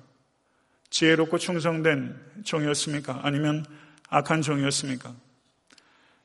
지혜롭고 0.91 1.39
충성된 1.39 2.17
종이었습니까? 2.45 3.21
아니면 3.23 3.65
악한 4.09 4.43
종이었습니까? 4.43 5.15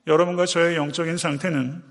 여러분과 0.08 0.46
저의 0.46 0.75
영적인 0.75 1.18
상태는 1.18 1.84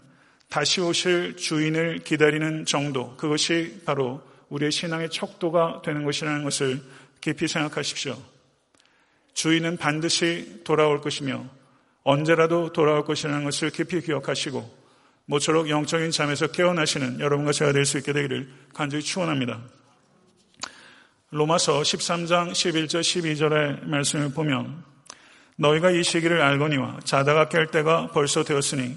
다시 0.49 0.81
오실 0.81 1.37
주인을 1.37 2.01
기다리는 2.01 2.65
정도, 2.65 3.17
그것이 3.17 3.83
바로 3.85 4.23
우리의 4.49 4.73
신앙의 4.73 5.11
척도가 5.11 5.83
되는 5.85 6.05
것이라는 6.05 6.43
것을 6.43 6.83
깊이 7.21 7.47
생각하십시오. 7.47 8.21
주인은 9.35 9.77
반드시 9.77 10.63
돌아올 10.65 11.01
것이며 11.01 11.47
언제라도 12.03 12.73
돌아올 12.73 13.05
것이라는 13.05 13.45
것을 13.45 13.71
깊이 13.71 14.01
기억하시고 14.01 14.81
모쪼록 15.27 15.69
영적인 15.69 16.11
잠에서 16.11 16.49
깨어나시는 16.49 17.21
여러분과 17.21 17.53
제가 17.53 17.73
될 17.73 17.85
수 17.85 17.99
있게 17.99 18.13
되기를 18.13 18.49
간절히 18.75 19.05
축원합니다. 19.05 19.61
로마서 21.33 21.83
13장 21.83 22.51
11절 22.51 23.03
12절의 23.03 23.85
말씀을 23.87 24.33
보면 24.33 24.83
너희가 25.55 25.93
이 25.93 26.03
시기를 26.03 26.43
알거니와 26.43 26.99
자다가 27.05 27.49
깰 27.49 27.71
때가 27.71 28.09
벌써 28.09 28.43
되었으니 28.43 28.97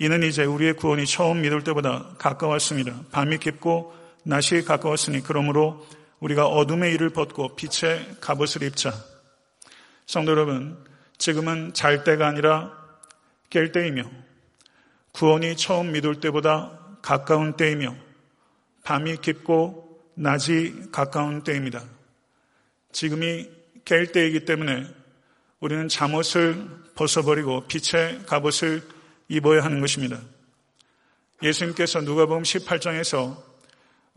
이는 0.00 0.24
이제 0.24 0.42
우리의 0.42 0.74
구원이 0.74 1.06
처음 1.06 1.42
믿을 1.42 1.62
때보다 1.62 2.16
가까웠습니다. 2.18 3.02
밤이 3.12 3.38
깊고 3.38 3.94
낮이 4.24 4.64
가까웠으니 4.64 5.22
그러므로 5.22 5.86
우리가 6.18 6.48
어둠의 6.48 6.92
일을 6.94 7.10
벗고 7.10 7.54
빛의 7.54 8.16
갑옷을 8.20 8.64
입자. 8.64 8.92
성도 10.06 10.32
여러분, 10.32 10.76
지금은 11.18 11.72
잘 11.72 12.02
때가 12.02 12.26
아니라 12.26 12.72
깰 13.50 13.70
때이며 13.70 14.10
구원이 15.12 15.56
처음 15.56 15.92
믿을 15.92 16.18
때보다 16.18 16.80
가까운 17.00 17.52
때이며 17.52 17.94
밤이 18.82 19.18
깊고 19.18 19.83
낮이 20.14 20.88
가까운 20.92 21.42
때입니다. 21.42 21.82
지금이 22.92 23.50
깰 23.84 24.12
때이기 24.12 24.44
때문에 24.44 24.86
우리는 25.60 25.88
잠옷을 25.88 26.68
벗어버리고 26.94 27.66
빛의 27.66 28.26
갑옷을 28.26 28.82
입어야 29.28 29.64
하는 29.64 29.80
것입니다. 29.80 30.20
예수님께서 31.42 32.00
누가복음 32.00 32.42
18장에서 32.42 33.36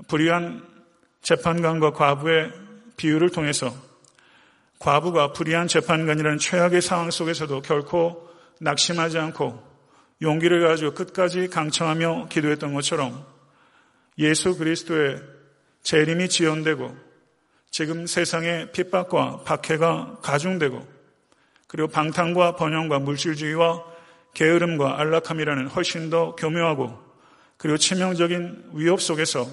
불의한 0.08 0.63
재판관과 1.22 1.94
과부의 1.94 2.51
비유를 2.98 3.32
통해서 3.32 3.74
과부가 4.80 5.34
불의한 5.34 5.68
재판관이라는 5.68 6.38
최악의 6.38 6.82
상황 6.82 7.10
속에서도 7.10 7.62
결코 7.63 8.30
낙심하지 8.60 9.18
않고 9.18 9.66
용기를 10.22 10.68
가지고 10.68 10.94
끝까지 10.94 11.48
강청하며 11.48 12.27
기도했던 12.30 12.74
것처럼 12.74 13.25
예수 14.20 14.58
그리스도의 14.58 15.37
재림이 15.88 16.27
지연되고 16.27 16.94
지금 17.72 18.08
세상의 18.08 18.74
핍박과 18.74 19.44
박해가 19.46 20.17
가중되고 20.22 20.86
그리고 21.67 21.88
방탕과 21.88 22.58
번영과 22.58 23.00
물질주의와 23.00 23.86
게으름과 24.34 25.00
안락함이라는 25.00 25.67
훨씬 25.67 26.10
더 26.10 26.36
교묘하고 26.36 27.00
그리고 27.56 27.77
치명적인 27.77 28.72
위협 28.74 29.00
속에서 29.01 29.48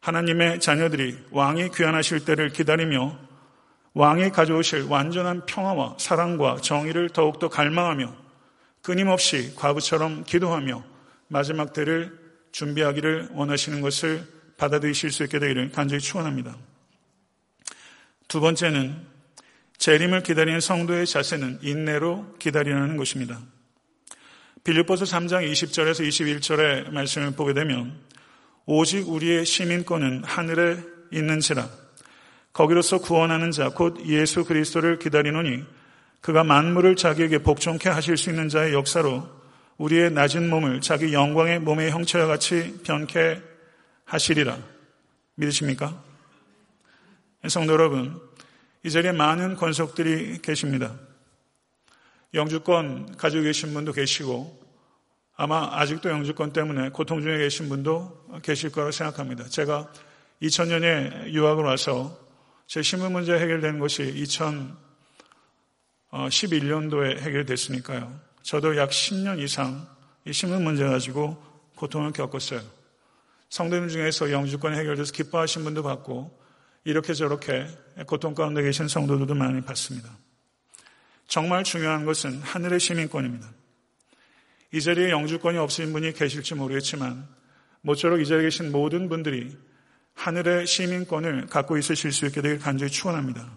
하나님의 0.00 0.58
자녀들이 0.58 1.18
왕이 1.32 1.68
귀환하실 1.72 2.24
때를 2.24 2.48
기다리며 2.48 3.18
왕이 3.92 4.30
가져오실 4.30 4.86
완전한 4.88 5.44
평화와 5.44 5.96
사랑과 5.98 6.56
정의를 6.62 7.10
더욱더 7.10 7.50
갈망하며 7.50 8.10
끊임없이 8.80 9.54
과부처럼 9.54 10.24
기도하며 10.24 10.82
마지막 11.28 11.74
때를 11.74 12.18
준비하기를 12.52 13.32
원하시는 13.34 13.82
것을 13.82 14.39
받아들이실 14.60 15.10
수 15.10 15.24
있게 15.24 15.38
되기를 15.38 15.72
간절히 15.72 16.02
축원합니다. 16.02 16.54
두 18.28 18.40
번째는 18.40 18.94
재림을 19.78 20.22
기다리는 20.22 20.60
성도의 20.60 21.06
자세는 21.06 21.60
인내로 21.62 22.36
기다리는 22.38 22.96
것입니다. 22.98 23.40
빌립보서 24.62 25.06
3장 25.06 25.50
20절에서 25.50 26.06
21절의 26.06 26.90
말씀을 26.90 27.30
보게 27.30 27.54
되면 27.54 27.98
오직 28.66 29.08
우리의 29.08 29.46
시민권은 29.46 30.24
하늘에 30.24 30.76
있는지라 31.10 31.66
거기로서 32.52 32.98
구원하는 32.98 33.50
자 33.52 33.70
곧 33.70 34.06
예수 34.06 34.44
그리스도를 34.44 34.98
기다리노니 34.98 35.64
그가 36.20 36.44
만물을 36.44 36.96
자기에게 36.96 37.38
복종케 37.38 37.88
하실 37.88 38.18
수 38.18 38.28
있는 38.28 38.50
자의 38.50 38.74
역사로 38.74 39.26
우리의 39.78 40.12
낮은 40.12 40.50
몸을 40.50 40.82
자기 40.82 41.14
영광의 41.14 41.60
몸의 41.60 41.90
형체와 41.90 42.26
같이 42.26 42.78
변케 42.84 43.49
하시리라. 44.10 44.58
믿으십니까? 45.36 46.02
성도 47.48 47.72
여러분, 47.74 48.20
이 48.84 48.90
자리에 48.90 49.12
많은 49.12 49.54
권속들이 49.56 50.42
계십니다. 50.42 50.98
영주권 52.34 53.16
가지고 53.16 53.44
계신 53.44 53.72
분도 53.72 53.92
계시고 53.92 54.58
아마 55.36 55.68
아직도 55.72 56.10
영주권 56.10 56.52
때문에 56.52 56.90
고통 56.90 57.22
중에 57.22 57.38
계신 57.38 57.68
분도 57.68 58.26
계실 58.42 58.72
거라고 58.72 58.90
생각합니다. 58.90 59.44
제가 59.44 59.92
2000년에 60.42 61.28
유학을 61.28 61.64
와서 61.64 62.18
제 62.66 62.82
신문 62.82 63.12
문제 63.12 63.32
해결되는 63.32 63.78
것이 63.78 64.02
2011년도에 66.12 67.18
해결됐으니까요. 67.20 68.20
저도 68.42 68.76
약 68.76 68.90
10년 68.90 69.38
이상 69.40 69.86
이 70.24 70.32
신문 70.32 70.64
문제 70.64 70.84
가지고 70.84 71.40
고통을 71.76 72.12
겪었어요. 72.12 72.79
성도님 73.50 73.88
중에서 73.88 74.30
영주권 74.30 74.74
해결돼서 74.74 75.12
기뻐하신 75.12 75.64
분도 75.64 75.82
봤고 75.82 76.38
이렇게 76.84 77.12
저렇게 77.14 77.66
고통 78.06 78.34
가운데 78.34 78.62
계신 78.62 78.88
성도들도 78.88 79.34
많이 79.34 79.60
봤습니다. 79.60 80.08
정말 81.26 81.64
중요한 81.64 82.04
것은 82.04 82.40
하늘의 82.40 82.80
시민권입니다. 82.80 83.48
이 84.72 84.80
자리에 84.80 85.10
영주권이 85.10 85.58
없으신 85.58 85.92
분이 85.92 86.12
계실지 86.14 86.54
모르겠지만 86.54 87.26
모쪼록 87.82 88.20
이 88.20 88.26
자리에 88.26 88.44
계신 88.44 88.70
모든 88.70 89.08
분들이 89.08 89.56
하늘의 90.14 90.66
시민권을 90.66 91.46
갖고 91.46 91.76
있으실 91.76 92.12
수 92.12 92.26
있게 92.26 92.42
되길 92.42 92.60
간절히 92.60 92.90
축원합니다. 92.90 93.50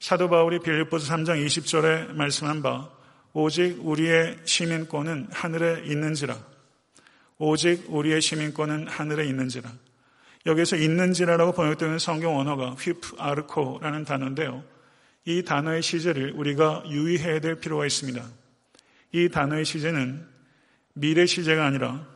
사도 0.00 0.28
바울이 0.28 0.58
빌립보서 0.60 1.14
3장 1.14 1.44
20절에 1.46 2.12
말씀한 2.12 2.62
바 2.62 2.90
오직 3.32 3.78
우리의 3.86 4.38
시민권은 4.44 5.28
하늘에 5.30 5.84
있는지라 5.86 6.55
오직 7.38 7.84
우리의 7.88 8.20
시민권은 8.20 8.88
하늘에 8.88 9.26
있는지라 9.26 9.70
여기서 10.46 10.76
있는지라라고 10.76 11.52
번역되는 11.52 11.98
성경 11.98 12.38
언어가 12.38 12.70
휘프 12.70 13.16
아르코라는 13.18 14.04
단어인데요. 14.04 14.62
이 15.24 15.42
단어의 15.42 15.82
시제를 15.82 16.34
우리가 16.36 16.84
유의해야 16.86 17.40
될 17.40 17.56
필요가 17.56 17.84
있습니다. 17.84 18.24
이 19.12 19.28
단어의 19.28 19.64
시제는 19.64 20.24
미래 20.94 21.26
시제가 21.26 21.66
아니라 21.66 22.06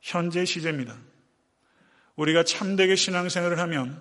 현재 0.00 0.44
시제입니다. 0.44 0.96
우리가 2.14 2.44
참되게 2.44 2.94
신앙생활을 2.94 3.58
하면 3.58 4.00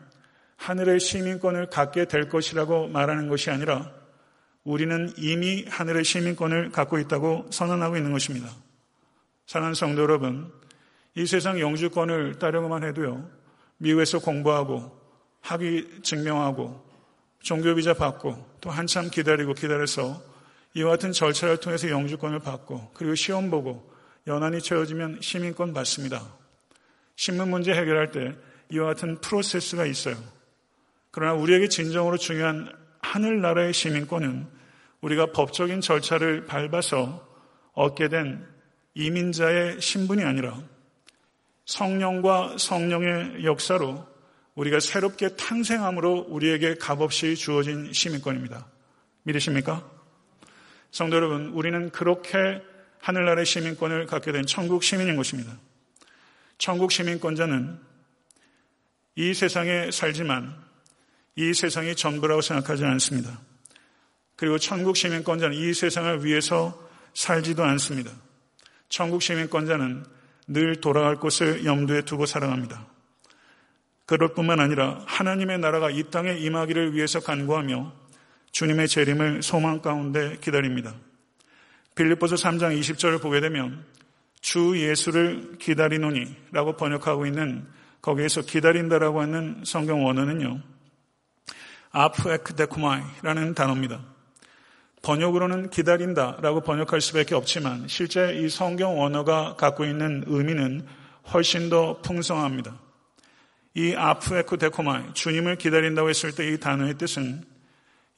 하늘의 0.58 0.99
시민권을 0.99 1.71
갖게 1.71 2.06
될 2.06 2.30
것이라고 2.30 2.88
말하는 2.89 3.30
것이 3.30 3.49
아니라 3.49 3.91
우리는 4.63 5.12
이미 5.17 5.65
하늘의 5.67 6.04
시민권을 6.04 6.71
갖고 6.71 6.99
있다고 6.99 7.47
선언하고 7.49 7.97
있는 7.97 8.12
것입니다. 8.12 8.49
사랑하는 9.49 9.73
성도 9.73 10.03
여러분, 10.03 10.53
이 11.15 11.25
세상 11.25 11.59
영주권을 11.59 12.38
따르고만 12.38 12.83
해도요, 12.83 13.27
미국에서 13.77 14.19
공부하고 14.19 14.95
학위 15.41 16.03
증명하고 16.03 16.85
종교비자 17.41 17.95
받고 17.95 18.57
또 18.62 18.69
한참 18.69 19.09
기다리고 19.09 19.55
기다려서 19.55 20.21
이와 20.75 20.91
같은 20.91 21.13
절차를 21.13 21.57
통해서 21.57 21.89
영주권을 21.89 22.41
받고 22.41 22.91
그리고 22.93 23.15
시험 23.15 23.49
보고 23.49 23.91
연한이 24.27 24.62
채워지면 24.62 25.21
시민권 25.21 25.73
받습니다. 25.73 26.21
신문 27.15 27.49
문제 27.49 27.73
해결할 27.73 28.12
때 28.12 28.35
이와 28.69 28.85
같은 28.93 29.19
프로세스가 29.19 29.88
있어요. 29.88 30.15
그러나 31.09 31.33
우리에게 31.33 31.69
진정으로 31.69 32.17
중요한 32.17 32.71
하늘나라의 32.99 33.73
시민권은 33.73 34.45
우리가 35.01 35.31
법적인 35.31 35.81
절차를 35.81 36.45
밟아서 36.45 37.27
얻게 37.73 38.09
된 38.09 38.47
이민자의 38.95 39.82
신분이 39.82 40.23
아니라 40.23 40.62
성령과 41.65 42.58
성령의 42.58 43.45
역사로 43.45 44.08
우리가 44.56 44.80
새롭게 44.80 45.36
탄생함으로 45.36 46.25
우리에게 46.30 46.75
값없이 46.75 47.36
주어진 47.36 47.93
시민권입니다. 47.93 48.67
믿으십니까? 49.23 49.89
성도 50.91 51.15
여러분, 51.15 51.49
우리는 51.49 51.91
그렇게 51.91 52.62
하늘나라의 52.99 53.45
시민권을 53.45 54.08
갖게 54.08 54.32
된 54.32 54.45
천국 54.45 54.84
시민인 54.84 55.15
것입니다. 55.15 55.58
천국 56.58 56.91
시민권자는 56.91 57.80
이 59.15 59.34
세상에 59.34 59.91
살지만 59.91 60.56
이 61.36 61.54
세상이 61.54 61.95
전부라고 61.95 62.41
생각하지 62.41 62.84
않습니다. 62.84 63.39
그리고 64.36 64.58
천국 64.58 64.97
시민권자는 64.97 65.56
이 65.56 65.73
세상을 65.73 66.25
위해서 66.25 66.89
살지도 67.13 67.63
않습니다. 67.63 68.12
천국 68.89 69.21
시민권자는 69.21 70.04
늘 70.47 70.82
돌아갈 70.82 71.15
곳을 71.15 71.63
염두에 71.63 72.02
두고 72.02 72.25
살아갑니다. 72.25 72.88
그럴 74.06 74.34
뿐만 74.34 74.60
아니라 74.60 75.04
하나님의 75.06 75.60
나라가 75.60 75.91
이 75.91 76.04
땅에 76.10 76.34
임하기를 76.34 76.95
위해서 76.95 77.19
간구하며 77.19 77.93
주님의 78.52 78.88
재림을 78.88 79.43
소망 79.43 79.82
가운데 79.82 80.38
기다립니다. 80.41 80.95
빌립보서 81.93 82.36
3장 82.36 82.78
20절을 82.80 83.21
보게 83.21 83.39
되면 83.39 83.86
주 84.41 84.80
예수를 84.80 85.58
기다리노니 85.60 86.36
라고 86.52 86.75
번역하고 86.75 87.28
있는 87.28 87.67
거기에서 88.02 88.41
기다린다라고 88.41 89.21
하는 89.21 89.62
성경 89.65 90.04
원어는요. 90.04 90.62
아프에크데코마이라는 91.91 93.54
단어입니다. 93.54 94.02
번역으로는 95.01 95.69
기다린다 95.69 96.38
라고 96.41 96.62
번역할 96.62 97.01
수밖에 97.01 97.35
없지만 97.35 97.88
실제 97.88 98.33
이 98.35 98.49
성경 98.49 98.99
원어가 98.99 99.55
갖고 99.55 99.85
있는 99.85 100.23
의미는 100.27 100.85
훨씬 101.31 101.69
더 101.69 102.01
풍성합니다. 102.01 102.77
이 103.75 103.93
아프에크 103.95 104.57
데코마이, 104.57 105.13
주님을 105.13 105.57
기다린다고 105.57 106.09
했을 106.09 106.33
때 106.33 106.51
이 106.51 106.59
단어의 106.59 106.97
뜻은 106.97 107.43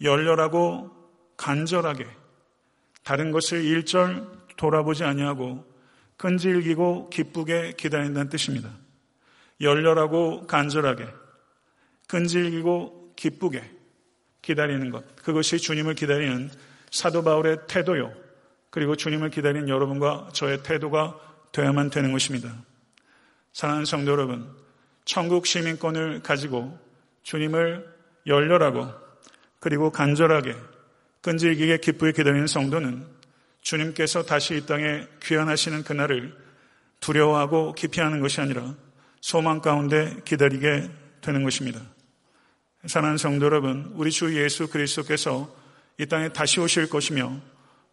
열렬하고 0.01 0.89
간절하게 1.37 2.07
다른 3.03 3.31
것을 3.31 3.63
일절 3.63 4.27
돌아보지 4.57 5.03
아니하고 5.03 5.65
끈질기고 6.17 7.09
기쁘게 7.09 7.73
기다린다는 7.77 8.29
뜻입니다. 8.29 8.69
열렬하고 9.59 10.47
간절하게 10.47 11.07
끈질기고 12.07 13.13
기쁘게 13.15 13.63
기다리는 14.41 14.89
것. 14.89 15.15
그것이 15.15 15.59
주님을 15.59 15.95
기다리는 15.95 16.49
사도 16.91 17.23
바울의 17.23 17.59
태도요. 17.67 18.13
그리고 18.69 18.95
주님을 18.95 19.29
기다리는 19.31 19.67
여러분과 19.67 20.29
저의 20.33 20.61
태도가 20.63 21.15
되어야만 21.51 21.89
되는 21.89 22.11
것입니다. 22.11 22.53
사랑하는 23.53 23.85
성도 23.85 24.11
여러분, 24.11 24.49
천국 25.03 25.45
시민권을 25.45 26.21
가지고 26.21 26.77
주님을 27.23 27.85
열렬하고 28.27 28.87
그리고 29.59 29.91
간절하게 29.91 30.55
끈질기게 31.21 31.77
기쁘게 31.77 32.13
기다리는 32.13 32.47
성도는 32.47 33.05
주님께서 33.61 34.23
다시 34.23 34.57
이 34.57 34.65
땅에 34.65 35.07
귀환하시는 35.23 35.83
그날을 35.83 36.35
두려워하고 36.99 37.73
기피하는 37.73 38.19
것이 38.19 38.41
아니라 38.41 38.75
소망 39.21 39.61
가운데 39.61 40.17
기다리게 40.25 40.89
되는 41.21 41.43
것입니다. 41.43 41.79
사랑하는 42.85 43.17
성도 43.17 43.45
여러분, 43.45 43.91
우리 43.95 44.09
주 44.09 44.35
예수 44.41 44.67
그리스도께서 44.67 45.60
이 45.97 46.05
땅에 46.05 46.29
다시 46.29 46.59
오실 46.59 46.89
것이며 46.89 47.39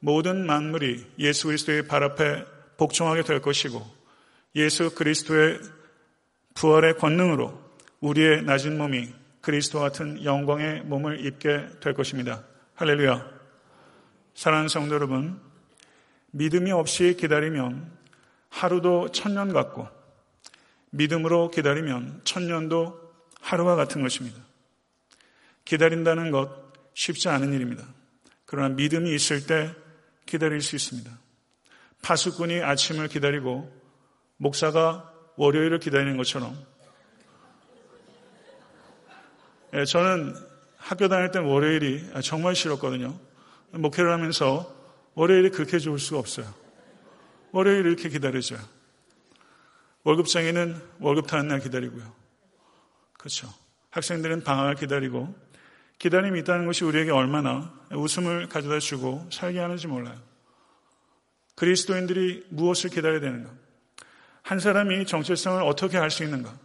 모든 0.01 0.47
만물이 0.47 1.07
예수 1.19 1.49
그리스도의 1.49 1.87
발 1.87 2.03
앞에 2.03 2.45
복종하게 2.77 3.23
될 3.23 3.41
것이고 3.41 3.85
예수 4.55 4.95
그리스도의 4.95 5.61
부활의 6.55 6.97
권능으로 6.97 7.61
우리의 8.01 8.43
낮은 8.43 8.79
몸이 8.79 9.13
그리스도 9.41 9.81
같은 9.81 10.25
영광의 10.25 10.83
몸을 10.83 11.25
입게 11.25 11.67
될 11.81 11.95
것입니다. 11.95 12.45
할렐루야. 12.75 13.39
사랑하는 14.35 14.69
성도 14.69 14.95
여러분, 14.95 15.41
믿음이 16.31 16.71
없이 16.71 17.17
기다리면 17.19 17.91
하루도 18.51 19.11
천년 19.13 19.53
같고 19.53 19.89
믿음으로 20.91 21.51
기다리면 21.51 22.23
천년도 22.25 23.01
하루와 23.41 23.77
같은 23.77 24.03
것입니다. 24.03 24.39
기다린다는 25.65 26.31
것 26.31 26.68
쉽지 26.99 27.29
않은 27.29 27.53
일입니다. 27.53 27.87
그러나 28.45 28.71
믿음이 28.71 29.15
있을 29.15 29.47
때 29.47 29.73
기다릴 30.27 30.61
수 30.61 30.75
있습니다. 30.75 31.09
파수꾼이 32.03 32.61
아침을 32.61 33.07
기다리고 33.07 33.73
목사가 34.37 35.13
월요일을 35.37 35.79
기다리는 35.79 36.17
것처럼 36.17 36.59
예, 39.75 39.85
저는 39.85 40.35
학교 40.77 41.07
다닐 41.07 41.31
때 41.31 41.39
월요일이 41.39 42.05
정말 42.25 42.57
싫었거든요. 42.57 43.17
목회를 43.71 44.13
하면서 44.13 44.75
월요일이 45.15 45.51
그렇게 45.51 45.79
좋을 45.79 46.01
수가 46.01 46.19
없어요. 46.19 46.53
월요일 47.53 47.87
이렇게 47.87 48.09
기다려줘요. 48.09 48.59
월급쟁이는 50.03 50.81
월급 50.99 51.29
타는 51.29 51.47
날 51.47 51.61
기다리고요. 51.61 52.13
그렇죠. 53.13 53.55
학생들은 53.91 54.43
방학을 54.43 54.75
기다리고 54.75 55.48
기다림이 55.99 56.39
있다는 56.41 56.67
것이 56.67 56.85
우리에게 56.85 57.11
얼마나 57.11 57.73
웃음을 57.91 58.49
가져다 58.49 58.79
주고 58.79 59.27
살게 59.33 59.59
하는지 59.59 59.87
몰라요. 59.89 60.17
그리스도인들이 61.57 62.47
무엇을 62.51 62.91
기다려야 62.91 63.21
되는가? 63.21 63.51
한 64.43 64.61
사람이 64.61 65.07
정체성을 65.07 65.63
어떻게 65.63 65.99
알 65.99 66.11
수 66.11 66.23
있는가? 66.25 66.57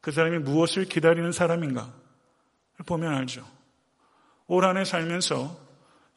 그 0.00 0.10
사람이 0.10 0.38
무엇을 0.38 0.86
기다리는 0.86 1.30
사람인가? 1.32 1.92
보면 2.86 3.14
알죠. 3.14 3.46
올 4.46 4.64
한 4.64 4.76
해 4.76 4.84
살면서 4.84 5.58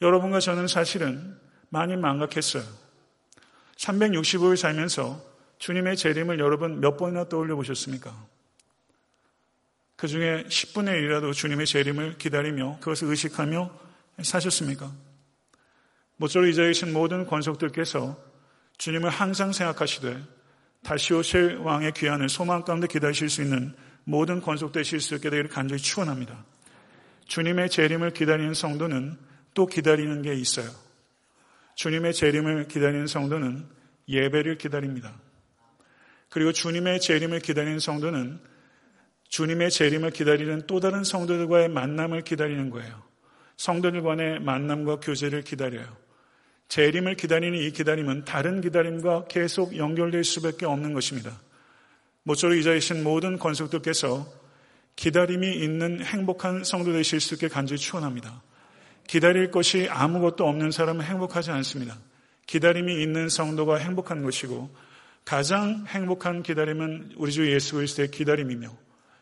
여러분과 0.02 0.40
저는 0.40 0.68
사실은 0.68 1.38
많이 1.70 1.96
망각했어요. 1.96 2.64
365일 3.78 4.58
살면서 4.58 5.22
주님의 5.60 5.96
재림을 5.98 6.40
여러분 6.40 6.80
몇 6.80 6.98
번이나 6.98 7.30
떠올려 7.30 7.56
보셨습니까? 7.56 8.12
그 10.02 10.08
중에 10.08 10.46
10분의 10.46 11.00
1이라도 11.00 11.32
주님의 11.32 11.68
재림을 11.68 12.18
기다리며 12.18 12.80
그것을 12.80 13.10
의식하며 13.10 13.70
사셨습니까? 14.24 14.92
모쪼록 16.18 16.50
이 16.50 16.56
자리에 16.56 16.70
계신 16.70 16.92
모든 16.92 17.28
권속들께서 17.28 18.18
주님을 18.80 19.12
항상 19.12 19.52
생각하시되 19.54 20.20
다시 20.82 21.14
오실 21.14 21.58
왕의 21.58 21.92
귀환을 21.92 22.30
소망 22.30 22.64
가운데 22.64 22.88
기다리실 22.88 23.30
수 23.30 23.44
있는 23.44 23.76
모든 24.04 24.42
권속 24.42 24.72
되실 24.72 25.00
수 25.00 25.14
있게 25.14 25.30
되기를 25.30 25.52
간절히 25.52 25.80
축원합니다. 25.80 26.46
주님의 27.28 27.70
재림을 27.70 28.14
기다리는 28.14 28.56
성도는 28.56 29.20
또 29.54 29.68
기다리는 29.68 30.24
게 30.24 30.34
있어요. 30.34 30.68
주님의 31.76 32.16
재림을 32.16 32.68
기다리는 32.70 33.06
성도는 33.06 33.68
예배를 34.08 34.58
기다립니다. 34.58 35.14
그리고 36.30 36.52
주님의 36.52 37.02
재림을 37.02 37.42
기다리는 37.42 37.78
성도는 37.78 38.50
주님의 39.32 39.72
재림을 39.72 40.12
기다리는 40.12 40.68
또 40.68 40.82
다른 40.82 41.06
성도들과의 41.06 41.70
만남을 41.70 42.24
기다리는 42.24 42.70
거예요. 42.70 43.02
성도들 43.56 44.04
간의 44.04 44.42
만남과 44.42 45.00
교제를 45.00 45.44
기다려요. 45.44 45.88
재림을 46.68 47.16
기다리는 47.16 47.58
이 47.58 47.72
기다림은 47.72 48.26
다른 48.26 48.60
기다림과 48.60 49.28
계속 49.30 49.78
연결될 49.78 50.26
수밖에 50.26 50.66
없는 50.66 50.94
것입니다. 50.94 51.42
모쪼록 52.24 52.58
이 52.58 52.64
자리신 52.64 53.04
모든 53.04 53.40
권속들께서 53.40 54.28
기다림이 54.98 55.56
있는 55.56 56.04
행복한 56.04 56.66
성도 56.66 56.92
되실 56.92 57.22
수 57.22 57.36
있게 57.36 57.48
간절히 57.48 57.80
축원합니다. 57.80 58.44
기다릴 59.08 59.50
것이 59.50 59.88
아무것도 59.90 60.46
없는 60.46 60.72
사람은 60.72 61.06
행복하지 61.06 61.52
않습니다. 61.52 61.98
기다림이 62.48 63.02
있는 63.02 63.30
성도가 63.30 63.78
행복한 63.78 64.24
것이고 64.24 64.70
가장 65.24 65.86
행복한 65.88 66.44
기다림은 66.44 67.14
우리 67.16 67.32
주 67.32 67.50
예수 67.50 67.76
그리스도의 67.76 68.12
기다림이며 68.12 68.81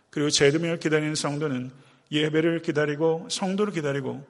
그리고 0.09 0.29
재림을 0.29 0.79
기다리는 0.79 1.15
성도는 1.15 1.71
예배를 2.11 2.61
기다리고 2.61 3.27
성도를 3.29 3.73
기다리고 3.73 4.25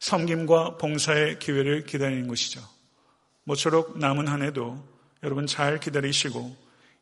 섬김과 0.00 0.76
봉사의 0.76 1.38
기회를 1.38 1.84
기다리는 1.84 2.28
것이죠. 2.28 2.60
모쪼록 3.44 3.98
남은 3.98 4.28
한 4.28 4.42
해도 4.42 4.84
여러분 5.22 5.46
잘 5.46 5.80
기다리시고 5.80 6.54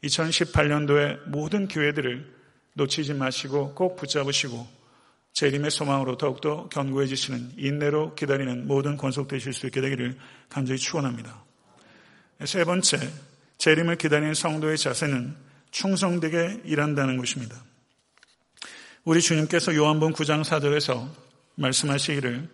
2018년도에 0.05 1.29
모든 1.29 1.67
기회들을 1.67 2.33
놓치지 2.75 3.15
마시고 3.15 3.75
꼭 3.75 3.97
붙잡으시고 3.97 4.67
재림의 5.33 5.71
소망으로 5.71 6.17
더욱더 6.17 6.69
견고해지시는 6.69 7.55
인내로 7.57 8.15
기다리는 8.15 8.69
모든 8.69 8.97
권속되실 8.97 9.53
수 9.53 9.67
있게 9.67 9.81
되기를 9.81 10.17
간절히 10.49 10.79
축원합니다. 10.79 11.45
세 12.45 12.65
번째, 12.65 12.99
재림을 13.59 13.97
기다리는 13.97 14.35
성도의 14.35 14.79
자세는 14.79 15.35
충성되게 15.75 16.61
일한다는 16.65 17.17
것입니다. 17.19 17.61
우리 19.03 19.21
주님께서 19.21 19.75
요한복 19.75 20.15
9장 20.15 20.45
4절에서 20.45 21.11
말씀하시기를 21.57 22.49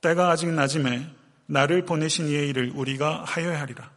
때가 0.00 0.30
아직 0.30 0.50
낮음에 0.50 1.10
나를 1.46 1.84
보내신 1.84 2.28
이의 2.28 2.48
일을 2.50 2.70
우리가 2.74 3.24
하여야 3.24 3.60
하리라. 3.60 3.90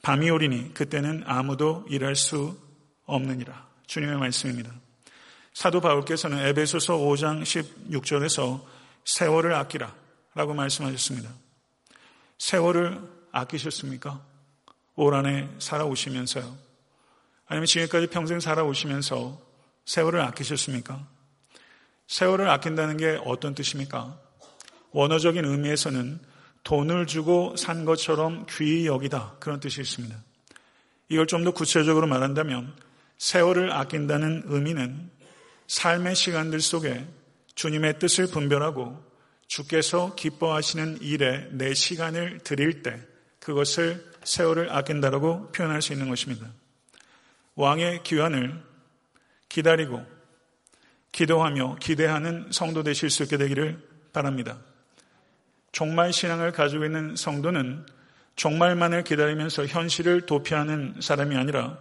밤이 0.00 0.30
오리니 0.30 0.72
그때는 0.72 1.22
아무도 1.26 1.84
일할 1.90 2.16
수 2.16 2.58
없느니라. 3.04 3.68
주님의 3.86 4.16
말씀입니다. 4.16 4.72
사도 5.52 5.80
바울께서는 5.82 6.38
에베소서 6.46 6.96
5장 6.96 7.42
16절에서 7.42 8.64
세월을 9.04 9.54
아끼라 9.54 9.94
라고 10.34 10.54
말씀하셨습니다. 10.54 11.30
세월을 12.38 13.00
아끼셨습니까? 13.32 14.24
올 14.96 15.14
한해 15.14 15.48
살아오시면서요. 15.58 16.67
아니면 17.48 17.66
지금까지 17.66 18.06
평생 18.08 18.40
살아오시면서 18.40 19.40
세월을 19.86 20.20
아끼셨습니까? 20.20 21.06
세월을 22.06 22.48
아낀다는 22.48 22.96
게 22.98 23.18
어떤 23.24 23.54
뜻입니까? 23.54 24.18
원어적인 24.92 25.44
의미에서는 25.44 26.20
돈을 26.64 27.06
주고 27.06 27.56
산 27.56 27.84
것처럼 27.84 28.46
귀히 28.50 28.86
여기다. 28.86 29.36
그런 29.40 29.60
뜻이 29.60 29.80
있습니다. 29.80 30.14
이걸 31.08 31.26
좀 31.26 31.44
더 31.44 31.52
구체적으로 31.52 32.06
말한다면 32.06 32.74
세월을 33.16 33.72
아낀다는 33.72 34.42
의미는 34.46 35.10
삶의 35.66 36.14
시간들 36.14 36.60
속에 36.60 37.06
주님의 37.54 37.98
뜻을 37.98 38.26
분별하고 38.28 39.02
주께서 39.46 40.14
기뻐하시는 40.14 41.00
일에 41.00 41.48
내 41.52 41.72
시간을 41.72 42.40
드릴 42.44 42.82
때 42.82 43.00
그것을 43.40 44.06
세월을 44.24 44.70
아낀다라고 44.70 45.50
표현할 45.52 45.80
수 45.80 45.94
있는 45.94 46.08
것입니다. 46.10 46.46
왕의 47.58 48.04
귀환을 48.04 48.62
기다리고 49.48 50.06
기도하며 51.10 51.78
기대하는 51.80 52.46
성도 52.52 52.84
되실 52.84 53.10
수 53.10 53.24
있게 53.24 53.36
되기를 53.36 53.82
바랍니다. 54.12 54.58
종말 55.72 56.12
신앙을 56.12 56.52
가지고 56.52 56.84
있는 56.84 57.16
성도는 57.16 57.84
종말만을 58.36 59.02
기다리면서 59.02 59.66
현실을 59.66 60.20
도피하는 60.26 61.00
사람이 61.00 61.36
아니라 61.36 61.76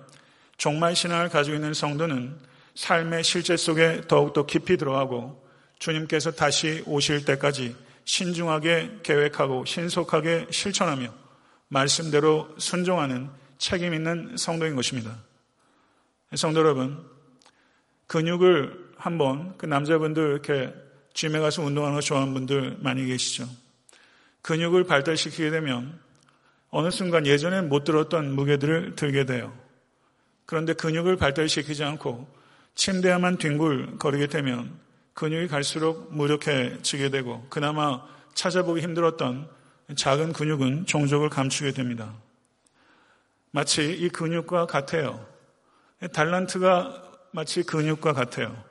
종말 0.58 0.96
신앙을 0.96 1.30
가지고 1.30 1.58
있는 1.58 1.76
성도는 1.76 2.36
삶의 2.74 3.24
실제 3.24 3.56
속에 3.56 4.02
더욱더 4.08 4.48
깊이 4.48 4.78
들어가고 4.78 5.48
주님께서 5.78 6.32
다시 6.32 6.82
오실 6.88 7.24
때까지 7.24 7.76
신중하게 8.04 9.02
계획하고 9.04 9.66
신속하게 9.66 10.48
실천하며 10.50 11.14
말씀대로 11.68 12.56
순종하는 12.58 13.30
책임 13.60 13.94
있는 13.94 14.38
성도인 14.38 14.76
것입니다. 14.76 15.27
성도 16.36 16.60
여러분, 16.60 17.06
근육을 18.08 18.92
한번 18.98 19.58
그 19.58 19.66
남자분들 19.66 20.24
이렇게 20.24 20.74
짐에 21.14 21.40
가서 21.40 21.62
운동하는 21.64 21.96
거 21.96 22.02
좋아하는 22.02 22.34
분들 22.34 22.78
많이 22.82 23.06
계시죠. 23.06 23.48
근육을 24.42 24.84
발달시키게 24.84 25.50
되면 25.50 26.00
어느 26.70 26.92
순간 26.92 27.26
예전에 27.26 27.62
못 27.62 27.84
들었던 27.84 28.36
무게들을 28.36 28.96
들게 28.96 29.26
돼요. 29.26 29.58
그런데 30.46 30.74
근육을 30.74 31.16
발달시키지 31.18 31.84
않고 31.84 32.28
침대에만 32.76 33.38
뒹굴거리게 33.38 34.28
되면 34.28 34.78
근육이 35.14 35.48
갈수록 35.48 36.14
무력해지게 36.14 37.10
되고 37.10 37.46
그나마 37.50 38.06
찾아보기 38.34 38.82
힘들었던 38.82 39.50
작은 39.96 40.34
근육은 40.34 40.86
종족을 40.86 41.30
감추게 41.30 41.72
됩니다. 41.72 42.14
마치 43.52 43.92
이 43.92 44.10
근육과 44.10 44.68
같아요. 44.68 45.26
달란트가 46.14 47.04
마치 47.32 47.64
근육과 47.64 48.14
같아요. 48.14 48.64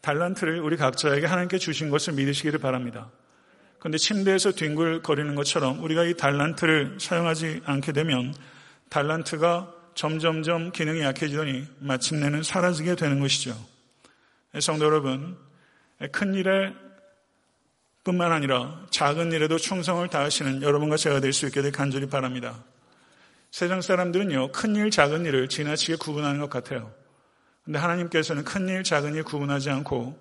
달란트를 0.00 0.60
우리 0.60 0.76
각자에게 0.76 1.26
하나님께 1.26 1.58
주신 1.58 1.90
것을 1.90 2.14
믿으시기를 2.14 2.60
바랍니다. 2.60 3.10
그런데 3.78 3.98
침대에서 3.98 4.52
뒹굴거리는 4.52 5.34
것처럼 5.34 5.82
우리가 5.82 6.04
이 6.04 6.14
달란트를 6.14 6.98
사용하지 7.00 7.62
않게 7.64 7.92
되면 7.92 8.34
달란트가 8.88 9.72
점점점 9.94 10.72
기능이 10.72 11.00
약해지더니 11.02 11.66
마침내는 11.78 12.42
사라지게 12.42 12.96
되는 12.96 13.20
것이죠. 13.20 13.56
성도 14.60 14.84
여러분, 14.84 15.36
큰 16.12 16.34
일에 16.34 16.72
뿐만 18.04 18.30
아니라 18.30 18.86
작은 18.90 19.32
일에도 19.32 19.58
충성을 19.58 20.06
다하시는 20.08 20.62
여러분과 20.62 20.96
제가 20.96 21.20
될 21.20 21.32
수 21.32 21.46
있게 21.46 21.62
될 21.62 21.72
간절히 21.72 22.08
바랍니다. 22.08 22.62
세상 23.56 23.80
사람들은요, 23.80 24.52
큰 24.52 24.76
일, 24.76 24.90
작은 24.90 25.24
일을 25.24 25.48
지나치게 25.48 25.96
구분하는 25.96 26.40
것 26.40 26.50
같아요. 26.50 26.92
근데 27.64 27.78
하나님께서는 27.78 28.44
큰 28.44 28.68
일, 28.68 28.84
작은 28.84 29.14
일 29.14 29.24
구분하지 29.24 29.70
않고 29.70 30.14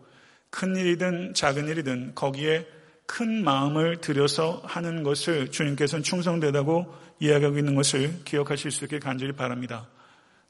큰 0.50 0.78
일이든 0.78 1.34
작은 1.34 1.68
일이든 1.68 2.16
거기에 2.16 2.66
큰 3.06 3.44
마음을 3.44 4.00
들여서 4.00 4.62
하는 4.64 5.04
것을 5.04 5.52
주님께서는 5.52 6.02
충성되다고 6.02 6.96
이야기하고 7.20 7.58
있는 7.58 7.76
것을 7.76 8.24
기억하실 8.24 8.72
수 8.72 8.86
있게 8.86 9.00
간절히 9.00 9.34
바랍니다. 9.34 9.90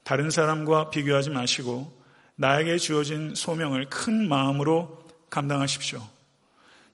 다른 0.04 0.30
사람과 0.30 0.92
비교하지 0.92 1.32
마시고 1.32 1.92
나에게 2.36 2.78
주어진 2.78 3.34
소명을 3.34 3.90
큰 3.90 4.30
마음으로 4.30 5.08
감당하십시오. 5.32 6.08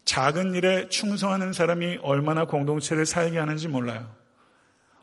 작은 0.05 0.55
일에 0.55 0.87
충성하는 0.87 1.51
사람이 1.51 1.97
얼마나 2.01 2.45
공동체를 2.45 3.05
살게 3.05 3.37
하는지 3.37 3.67
몰라요. 3.67 4.20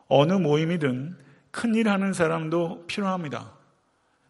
어느 0.09 0.33
모임이든 0.33 1.16
큰 1.51 1.75
일 1.75 1.88
하는 1.88 2.12
사람도 2.12 2.87
필요합니다. 2.87 3.53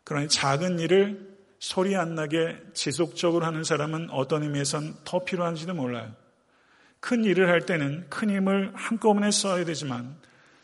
그러니 0.04 0.28
작은 0.28 0.78
일을 0.78 1.28
소리 1.58 1.96
안 1.96 2.14
나게 2.14 2.56
지속적으로 2.72 3.44
하는 3.44 3.64
사람은 3.64 4.10
어떤 4.10 4.42
의미에선 4.44 4.94
더 5.04 5.24
필요한지도 5.24 5.74
몰라요. 5.74 6.14
큰 7.00 7.24
일을 7.24 7.48
할 7.48 7.66
때는 7.66 8.06
큰 8.08 8.30
힘을 8.30 8.72
한꺼번에 8.74 9.30
써야 9.30 9.64
되지만 9.64 10.16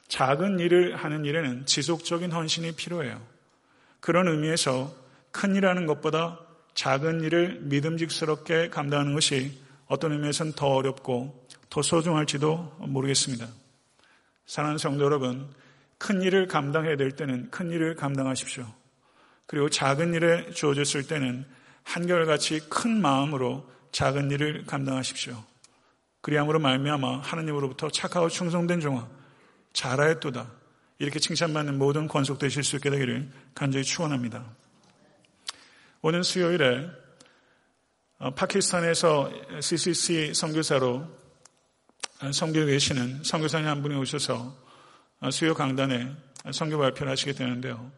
작은 0.09 0.59
일을 0.61 0.97
하는 0.97 1.25
일에는 1.25 1.67
지속적인 1.67 2.33
헌신이 2.33 2.73
필요해요. 2.73 3.21
그런 4.01 4.29
의미에서 4.29 4.95
큰 5.31 5.57
일하는 5.57 5.87
것보다 5.87 6.39
작은 6.75 7.23
일을 7.23 7.61
믿음직스럽게 7.63 8.71
감당하는 8.71 9.15
것이 9.15 9.59
어떤 9.87 10.13
의미에서는 10.13 10.53
더 10.53 10.69
어렵고 10.69 11.47
더 11.71 11.83
소중할지도 11.83 12.77
모르겠습니다. 12.81 13.49
사랑하는 14.47 14.79
성도 14.79 15.05
여러분, 15.05 15.53
큰 15.99 16.23
일을 16.23 16.47
감당해야 16.47 16.97
될 16.97 17.13
때는 17.13 17.51
큰 17.51 17.71
일을 17.71 17.95
감당하십시오. 17.95 18.67
그리고 19.47 19.69
작은 19.69 20.15
일에 20.15 20.51
주어졌을 20.51 21.07
때는 21.07 21.47
한결같이 21.83 22.61
큰 22.69 23.01
마음으로 23.01 23.69
작은 23.93 24.31
일을 24.31 24.65
감당하십시오. 24.67 25.43
그리함으로 26.21 26.59
말미암아 26.59 27.21
하나님으로부터 27.21 27.91
착하고 27.91 28.29
충성된 28.29 28.81
종아 28.81 29.09
잘하였도다 29.75 30.51
이렇게 30.99 31.19
칭찬받는 31.19 31.77
모든 31.79 32.09
권속되실 32.09 32.65
수 32.65 32.77
있게 32.77 32.89
되기를 32.89 33.31
간절히 33.55 33.85
축원합니다. 33.85 34.45
오는 36.01 36.23
수요일에 36.23 36.89
어, 38.19 38.31
파키스탄에서 38.35 39.31
CCC 39.61 40.33
선교사로 40.35 41.07
선교 42.33 42.65
계시는 42.65 43.25
선교사님 43.25 43.69
한 43.69 43.83
분이 43.83 43.97
오셔서 43.97 44.57
어, 45.21 45.31
수요 45.31 45.55
강단에 45.55 46.11
선교 46.53 46.79
발표를 46.79 47.11
하시게 47.13 47.33
되는데요. 47.33 47.91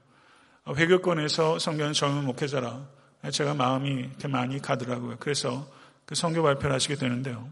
어, 0.64 0.74
회교권에서 0.74 1.58
선교하는 1.58 1.92
젊은 1.92 2.24
목회자라 2.24 2.88
제가 3.30 3.54
마음이 3.54 3.90
이렇게 3.90 4.28
많이 4.28 4.60
가더라고요. 4.60 5.16
그래서 5.18 5.70
그 6.04 6.14
선교 6.14 6.42
발표를 6.42 6.74
하시게 6.74 6.96
되는데요. 6.96 7.50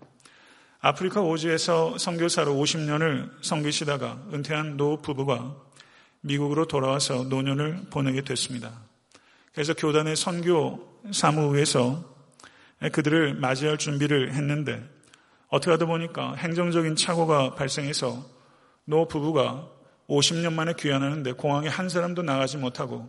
아프리카 0.80 1.20
오지에서 1.22 1.98
선교사로 1.98 2.54
50년을 2.54 3.30
섬기시다가 3.42 4.22
은퇴한 4.32 4.76
노 4.76 5.00
부부가 5.00 5.56
미국으로 6.20 6.66
돌아와서 6.66 7.24
노년을 7.24 7.86
보내게 7.90 8.22
됐습니다. 8.22 8.72
그래서 9.52 9.74
교단의 9.74 10.16
선교 10.16 11.00
사무부에서 11.10 12.14
그들을 12.92 13.34
맞이할 13.34 13.78
준비를 13.78 14.34
했는데 14.34 14.93
어떻게 15.54 15.70
하다 15.70 15.86
보니까 15.86 16.34
행정적인 16.34 16.96
착오가 16.96 17.54
발생해서 17.54 18.24
노 18.86 19.06
부부가 19.06 19.68
50년 20.08 20.52
만에 20.52 20.72
귀환하는데 20.76 21.30
공항에 21.34 21.68
한 21.68 21.88
사람도 21.88 22.22
나가지 22.22 22.56
못하고 22.56 23.08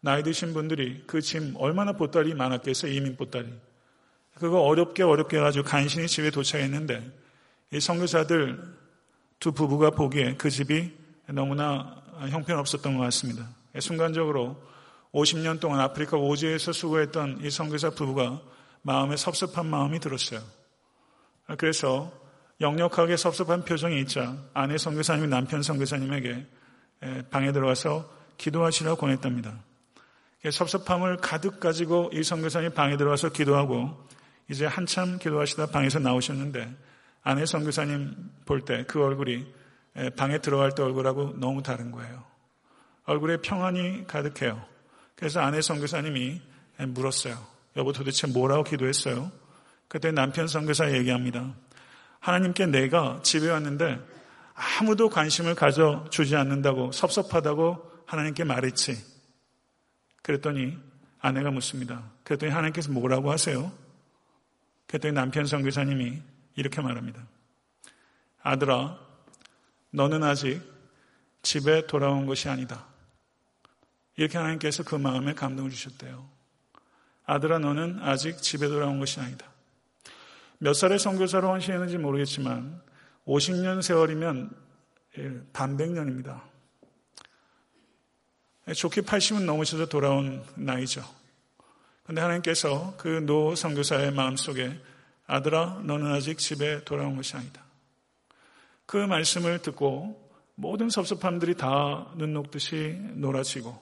나이 0.00 0.22
드신 0.22 0.54
분들이 0.54 1.02
그 1.08 1.20
짐 1.20 1.54
얼마나 1.58 1.92
보따리 1.92 2.32
많았겠어요 2.32 2.92
이민 2.92 3.16
보따리 3.16 3.52
그거 4.36 4.60
어렵게 4.60 5.02
어렵게 5.02 5.38
해가지고 5.38 5.64
간신히 5.64 6.06
집에 6.06 6.30
도착했는데 6.30 7.10
이 7.72 7.80
선교사들 7.80 8.62
두 9.40 9.50
부부가 9.50 9.90
보기에 9.90 10.36
그 10.36 10.48
집이 10.48 10.92
너무나 11.26 12.02
형편없었던 12.20 12.96
것 12.98 13.02
같습니다. 13.04 13.48
순간적으로 13.80 14.62
50년 15.12 15.58
동안 15.58 15.80
아프리카 15.80 16.16
오지에서 16.16 16.72
수고했던 16.72 17.40
이 17.42 17.50
선교사 17.50 17.90
부부가 17.90 18.40
마음에 18.82 19.16
섭섭한 19.16 19.66
마음이 19.66 19.98
들었어요. 19.98 20.59
그래서 21.58 22.12
역력하게 22.60 23.16
섭섭한 23.16 23.64
표정이 23.64 24.00
있자 24.02 24.36
아내 24.54 24.76
선교사님이 24.78 25.28
남편 25.28 25.62
선교사님에게 25.62 26.46
방에 27.30 27.52
들어가서 27.52 28.10
기도하시라고 28.38 28.96
권했답니다. 28.96 29.58
섭섭함을 30.50 31.18
가득 31.18 31.60
가지고 31.60 32.10
이 32.12 32.22
선교사님이 32.22 32.74
방에 32.74 32.96
들어가서 32.96 33.30
기도하고 33.30 34.08
이제 34.48 34.66
한참 34.66 35.18
기도하시다 35.18 35.66
방에서 35.66 35.98
나오셨는데 35.98 36.74
아내 37.22 37.46
선교사님 37.46 38.14
볼 38.46 38.64
때 38.64 38.84
그 38.84 39.02
얼굴이 39.02 39.46
방에 40.16 40.38
들어갈 40.38 40.74
때 40.74 40.82
얼굴하고 40.82 41.34
너무 41.38 41.62
다른 41.62 41.90
거예요. 41.90 42.24
얼굴에 43.04 43.38
평안이 43.38 44.06
가득해요. 44.06 44.62
그래서 45.16 45.40
아내 45.40 45.60
선교사님이 45.60 46.40
물었어요. 46.88 47.36
여보 47.76 47.92
도대체 47.92 48.26
뭐라고 48.26 48.64
기도했어요? 48.64 49.30
그때 49.90 50.12
남편 50.12 50.46
선교사 50.46 50.92
얘기합니다. 50.92 51.52
하나님께 52.20 52.66
내가 52.66 53.18
집에 53.24 53.50
왔는데 53.50 54.00
아무도 54.54 55.08
관심을 55.08 55.56
가져주지 55.56 56.36
않는다고 56.36 56.92
섭섭하다고 56.92 58.04
하나님께 58.06 58.44
말했지. 58.44 58.96
그랬더니 60.22 60.78
아내가 61.18 61.50
묻습니다. 61.50 62.08
그랬더니 62.22 62.52
하나님께서 62.52 62.92
뭐라고 62.92 63.32
하세요? 63.32 63.72
그랬더니 64.86 65.12
남편 65.12 65.44
선교사님이 65.44 66.22
이렇게 66.54 66.80
말합니다. 66.80 67.26
아들아, 68.44 68.96
너는 69.90 70.22
아직 70.22 70.62
집에 71.42 71.88
돌아온 71.88 72.26
것이 72.26 72.48
아니다. 72.48 72.86
이렇게 74.14 74.38
하나님께서 74.38 74.84
그 74.84 74.94
마음에 74.94 75.34
감동을 75.34 75.72
주셨대요. 75.72 76.28
아들아, 77.26 77.58
너는 77.58 77.98
아직 78.02 78.40
집에 78.40 78.68
돌아온 78.68 79.00
것이 79.00 79.18
아니다. 79.18 79.49
몇 80.62 80.74
살의 80.74 80.98
선교사로 80.98 81.48
헌신했는지 81.48 81.96
모르겠지만 81.96 82.82
50년 83.26 83.80
세월이면 83.82 84.50
반백년입니다. 85.54 86.44
좋게 88.74 89.00
80은 89.00 89.44
넘으셔서 89.44 89.86
돌아온 89.86 90.44
나이죠. 90.56 91.02
그런데 92.02 92.20
하나님께서 92.20 92.94
그 92.98 93.20
노 93.22 93.54
선교사의 93.54 94.12
마음속에 94.12 94.78
아들아 95.26 95.80
너는 95.84 96.12
아직 96.12 96.38
집에 96.38 96.84
돌아온 96.84 97.16
것이 97.16 97.36
아니다. 97.36 97.62
그 98.84 98.96
말씀을 98.98 99.62
듣고 99.62 100.28
모든 100.56 100.90
섭섭함들이 100.90 101.54
다 101.56 102.12
눈 102.16 102.34
녹듯이 102.34 102.98
놀아지고 103.14 103.78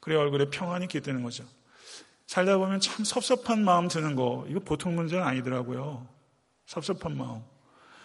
그래 0.00 0.16
얼굴에 0.16 0.46
평안이 0.50 0.88
깃드는 0.88 1.22
거죠. 1.22 1.44
살다 2.26 2.58
보면 2.58 2.80
참 2.80 3.04
섭섭한 3.04 3.64
마음 3.64 3.86
드는 3.86 4.16
거 4.16 4.44
이거 4.48 4.58
보통 4.58 4.96
문제는 4.96 5.22
아니더라고요. 5.22 6.15
섭섭한 6.66 7.16
마음. 7.16 7.42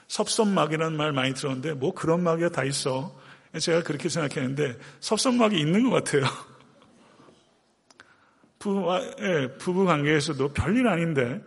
섭섭막이라는 0.07 0.97
말 0.97 1.11
많이 1.11 1.33
들었는데 1.33 1.73
뭐 1.73 1.93
그런 1.93 2.23
막이가 2.23 2.49
다 2.49 2.63
있어. 2.63 3.15
제가 3.59 3.83
그렇게 3.83 4.07
생각했는데 4.07 4.77
섭섭막이 4.99 5.59
있는 5.59 5.89
것 5.89 6.03
같아요. 6.03 6.23
부부, 8.59 9.15
예, 9.19 9.57
부부 9.57 9.85
관계에서도 9.85 10.53
별일 10.53 10.87
아닌데 10.87 11.41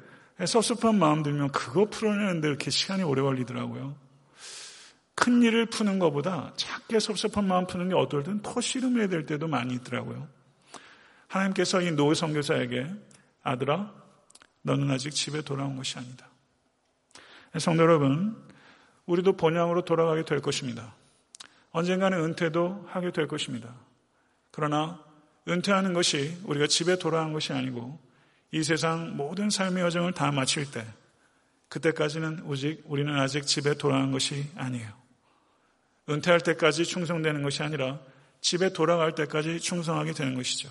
섭섭한 0.44 0.98
마음 0.98 1.22
들면 1.22 1.52
그거 1.52 1.86
풀어내는데 1.86 2.48
이렇게 2.48 2.70
시간이 2.70 3.04
오래 3.04 3.22
걸리더라고요. 3.22 3.96
큰 5.14 5.42
일을 5.42 5.66
푸는 5.66 6.00
것보다 6.00 6.52
작게 6.56 6.98
섭섭한 6.98 7.46
마음 7.46 7.66
푸는 7.66 7.88
게 7.88 7.94
어떨 7.94 8.24
땐더 8.24 8.60
씨름해야 8.60 9.08
될 9.08 9.26
때도 9.26 9.46
많이 9.46 9.74
있더라고요. 9.74 10.26
하나님께서 11.28 11.80
이노 11.80 12.14
선교사에게 12.14 12.90
아들아, 13.42 13.94
너는 14.62 14.90
아직 14.90 15.10
집에 15.10 15.42
돌아온 15.42 15.76
것이 15.76 15.98
아니다. 15.98 16.33
성도 17.58 17.82
여러분, 17.82 18.36
우리도 19.06 19.36
본향으로 19.36 19.82
돌아가게 19.82 20.24
될 20.24 20.40
것입니다. 20.40 20.94
언젠가는 21.70 22.18
은퇴도 22.18 22.86
하게 22.88 23.10
될 23.10 23.28
것입니다. 23.28 23.74
그러나 24.50 25.02
은퇴하는 25.48 25.92
것이 25.92 26.38
우리가 26.44 26.66
집에 26.66 26.96
돌아간 26.96 27.32
것이 27.32 27.52
아니고 27.52 27.98
이 28.52 28.62
세상 28.62 29.16
모든 29.16 29.50
삶의 29.50 29.82
여정을 29.82 30.12
다 30.12 30.30
마칠 30.30 30.70
때 30.70 30.86
그때까지는 31.68 32.44
오직 32.44 32.82
우리는 32.86 33.12
아직 33.18 33.44
집에 33.44 33.74
돌아간 33.74 34.12
것이 34.12 34.48
아니에요. 34.54 34.88
은퇴할 36.08 36.40
때까지 36.40 36.84
충성되는 36.84 37.42
것이 37.42 37.62
아니라 37.62 37.98
집에 38.40 38.72
돌아갈 38.72 39.14
때까지 39.14 39.58
충성하게 39.58 40.12
되는 40.12 40.34
것이죠. 40.34 40.70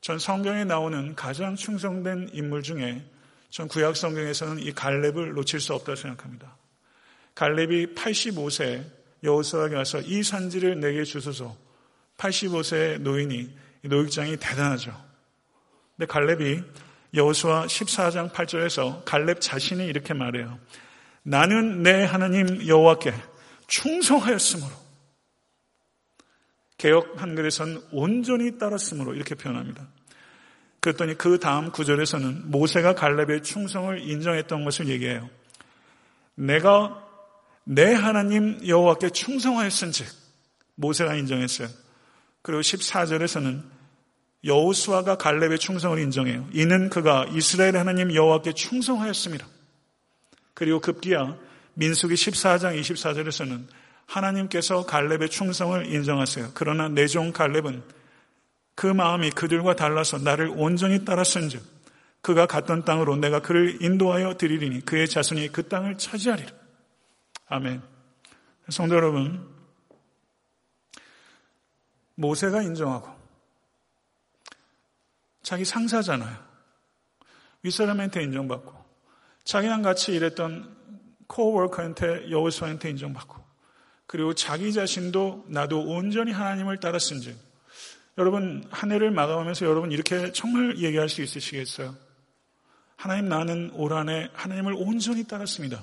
전 0.00 0.18
성경에 0.18 0.64
나오는 0.64 1.14
가장 1.14 1.56
충성된 1.56 2.30
인물 2.32 2.62
중에 2.62 3.04
전 3.50 3.66
구약 3.68 3.96
성경에서는 3.96 4.60
이 4.60 4.72
갈렙을 4.72 5.34
놓칠 5.34 5.60
수 5.60 5.74
없다고 5.74 5.96
생각합니다. 5.96 6.56
갈렙이 7.34 7.94
85세 7.94 8.84
여호수아에게 9.22 9.74
와서 9.74 10.00
이 10.00 10.22
산지를 10.22 10.80
내게 10.80 11.04
주소서 11.04 11.56
85세의 12.16 13.00
노인이 13.00 13.50
노익장이 13.82 14.36
대단하죠. 14.36 14.94
근데 15.96 16.06
갈렙이 16.06 16.62
여호수아 17.14 17.66
14장 17.66 18.32
8절에서 18.32 19.04
갈렙 19.04 19.40
자신이 19.40 19.84
이렇게 19.86 20.14
말해요. 20.14 20.58
나는 21.22 21.82
내 21.82 22.04
하나님 22.04 22.66
여호와께 22.66 23.12
충성하였으므로 23.66 24.70
개혁 26.78 27.20
한글에서는 27.20 27.82
온전히 27.92 28.58
따랐으므로 28.58 29.14
이렇게 29.14 29.34
표현합니다. 29.34 29.86
그랬더니 30.80 31.16
그 31.16 31.38
다음 31.38 31.70
구절에서는 31.70 32.50
모세가 32.50 32.94
갈렙의 32.94 33.42
충성을 33.42 34.00
인정했던 34.00 34.64
것을 34.64 34.88
얘기해요. 34.88 35.28
내가 36.34 37.06
내 37.64 37.92
하나님 37.92 38.66
여호와께 38.66 39.10
충성하였은즉 39.10 40.06
모세가 40.76 41.14
인정했어요. 41.16 41.68
그리고 42.42 42.62
14절에서는 42.62 43.62
여호수아가 44.44 45.16
갈렙의 45.16 45.58
충성을 45.58 45.98
인정해요. 45.98 46.48
이는 46.52 46.88
그가 46.88 47.26
이스라엘 47.32 47.76
하나님 47.76 48.14
여호와께 48.14 48.54
충성하였습니다. 48.54 49.46
그리고 50.54 50.80
급기야 50.80 51.36
민수기 51.74 52.14
14장 52.14 52.80
24절에서는 52.80 53.66
하나님께서 54.06 54.86
갈렙의 54.86 55.28
충성을 55.28 55.86
인정하세요. 55.86 56.52
그러나 56.54 56.88
내종 56.88 57.32
갈렙은 57.32 57.82
그 58.74 58.86
마음이 58.86 59.30
그들과 59.30 59.76
달라서 59.76 60.18
나를 60.18 60.52
온전히 60.56 61.04
따랐은즉 61.04 61.62
그가 62.22 62.46
갔던 62.46 62.84
땅으로 62.84 63.16
내가 63.16 63.40
그를 63.40 63.82
인도하여 63.82 64.36
드리리니 64.36 64.84
그의 64.84 65.08
자손이 65.08 65.48
그 65.48 65.68
땅을 65.68 65.98
차지하리라. 65.98 66.50
아멘. 67.46 67.82
성도 68.68 68.94
여러분, 68.94 69.48
모세가 72.14 72.62
인정하고 72.62 73.08
자기 75.42 75.64
상사잖아요. 75.64 76.36
윗사람한테 77.62 78.22
인정받고 78.22 78.72
자기랑 79.44 79.82
같이 79.82 80.12
일했던 80.12 80.76
코워커한테 81.26 82.30
여호수아한테 82.30 82.90
인정받고 82.90 83.36
그리고 84.06 84.34
자기 84.34 84.72
자신도 84.72 85.46
나도 85.48 85.82
온전히 85.82 86.32
하나님을 86.32 86.78
따랐은즉 86.78 87.36
여러분 88.20 88.62
한 88.70 88.92
해를 88.92 89.10
마감하면서 89.10 89.64
여러분 89.64 89.90
이렇게 89.92 90.30
정말 90.32 90.76
얘기할 90.78 91.08
수 91.08 91.22
있으시겠어요? 91.22 91.96
하나님 92.96 93.30
나는 93.30 93.70
올 93.72 93.94
한 93.94 94.10
해 94.10 94.28
하나님을 94.34 94.74
온전히 94.76 95.26
따랐습니다. 95.26 95.82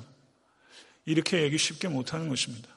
이렇게 1.06 1.42
얘기 1.42 1.58
쉽게 1.58 1.88
못하는 1.88 2.30
것입니다. 2.30 2.70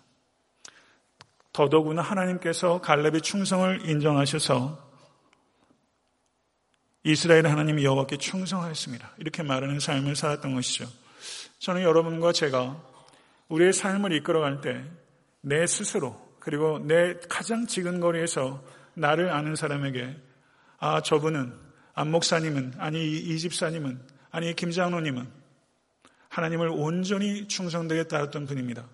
더더구나 1.53 2.01
하나님께서 2.01 2.81
갈렙의 2.81 3.21
충성을 3.21 3.89
인정하셔서 3.89 4.91
이스라엘 7.05 7.47
하나님 7.47 7.83
여호와께 7.83 8.17
충성하였습니다. 8.17 9.13
이렇게 9.19 9.43
말하는 9.43 9.79
삶을 9.79 10.17
살았던 10.17 10.55
것이죠. 10.55 10.87
저는 11.59 11.83
여러분과 11.83 12.33
제가 12.33 12.83
우리의 13.49 13.75
삶을 13.75 14.13
이끌어갈 14.13 14.63
때 14.63 14.83
내 15.43 15.67
스스로 15.67 16.19
그리고 16.39 16.79
내 16.79 17.15
가장 17.29 17.67
지근거리에서 17.67 18.63
나를 19.01 19.31
아는 19.31 19.57
사람에게 19.57 20.17
아 20.79 21.01
저분은 21.01 21.53
안 21.95 22.11
목사님은 22.11 22.75
아니 22.79 23.19
이 23.19 23.39
집사님은 23.39 24.01
아니 24.31 24.55
김장로님은 24.55 25.29
하나님을 26.29 26.69
온전히 26.69 27.49
충성되게 27.49 28.05
따랐던 28.05 28.47
분입니다. 28.47 28.87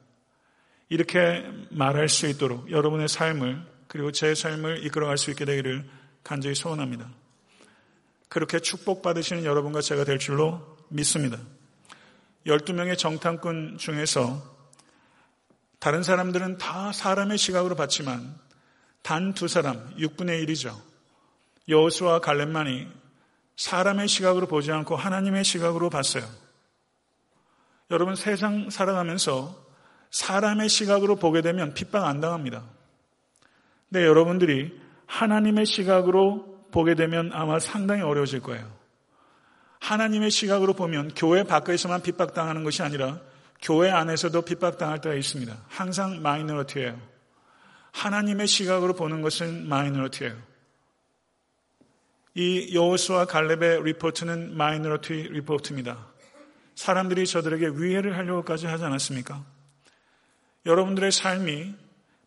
이렇게 0.89 1.45
말할 1.71 2.09
수 2.09 2.27
있도록 2.27 2.71
여러분의 2.71 3.09
삶을 3.09 3.63
그리고 3.89 4.13
제 4.13 4.35
삶을 4.35 4.85
이끌어갈 4.87 5.19
수 5.19 5.31
있게 5.31 5.45
되기를 5.45 5.85
간절히 6.25 6.55
소원합니다. 6.55 7.09
그렇게 8.29 8.59
축복받으시는 8.59 9.45
여러분과 9.45 9.81
제가 9.81 10.05
될 10.05 10.19
줄로 10.19 10.77
믿습니다. 10.89 11.39
12명의 12.47 12.97
정탐꾼 12.97 13.79
중에서 13.79 14.57
다른 15.79 16.03
사람들은 16.03 16.59
다 16.59 16.93
사람의 16.93 17.39
시각으로 17.39 17.75
봤지만 17.77 18.35
단 19.07 19.35
두 19.35 19.47
사람, 19.47 19.95
6분의 19.99 20.45
1이죠. 20.45 20.75
여호수와 21.69 22.19
갈렙만이 22.19 22.89
사람의 23.57 24.09
시각으로 24.09 24.49
보지 24.49 24.73
않고 24.73 24.97
하나님의 24.97 25.45
시각으로 25.45 25.91
봤어요. 25.91 26.25
여러분 27.93 28.17
세상 28.17 28.69
살아가면서 28.69 29.65
사람의 30.11 30.69
시각으로 30.69 31.15
보게 31.15 31.41
되면 31.41 31.73
핍박 31.73 32.05
안 32.05 32.21
당합니다. 32.21 32.65
근데 33.89 34.05
여러분들이 34.05 34.77
하나님의 35.07 35.67
시각으로 35.67 36.67
보게 36.73 36.97
되면 36.97 37.31
아마 37.33 37.61
상당히 37.61 38.03
어려워질 38.03 38.41
거예요. 38.41 38.69
하나님의 39.79 40.33
시각으로 40.33 40.73
보면 40.73 41.13
교회 41.15 41.45
밖에서만 41.45 42.03
핍박당하는 42.03 42.65
것이 42.65 42.83
아니라 42.83 43.21
교회 43.63 43.89
안에서도 43.89 44.43
핍박당할 44.43 45.01
때가 45.01 45.15
있습니다. 45.15 45.57
항상 45.69 46.23
minority예요. 46.23 47.16
하나님의 47.97 48.47
시각으로 48.47 48.95
보는 48.95 49.23
것은 49.23 49.69
minority예요. 49.69 50.37
이 52.35 52.75
여호수아 52.75 53.25
갈렙의 53.25 53.85
리포트는 53.85 54.55
minority 54.55 55.15
리포트입니다. 55.15 56.07
사람들이 56.75 57.27
저들에게 57.27 57.69
위해를 57.81 58.19
하려고까지 58.19 58.67
하지 58.67 58.85
않았습니까? 58.85 59.43
여러분들의 60.67 61.11
삶이 61.11 61.75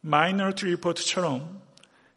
minority 0.01 0.65
리포트처럼 0.65 1.61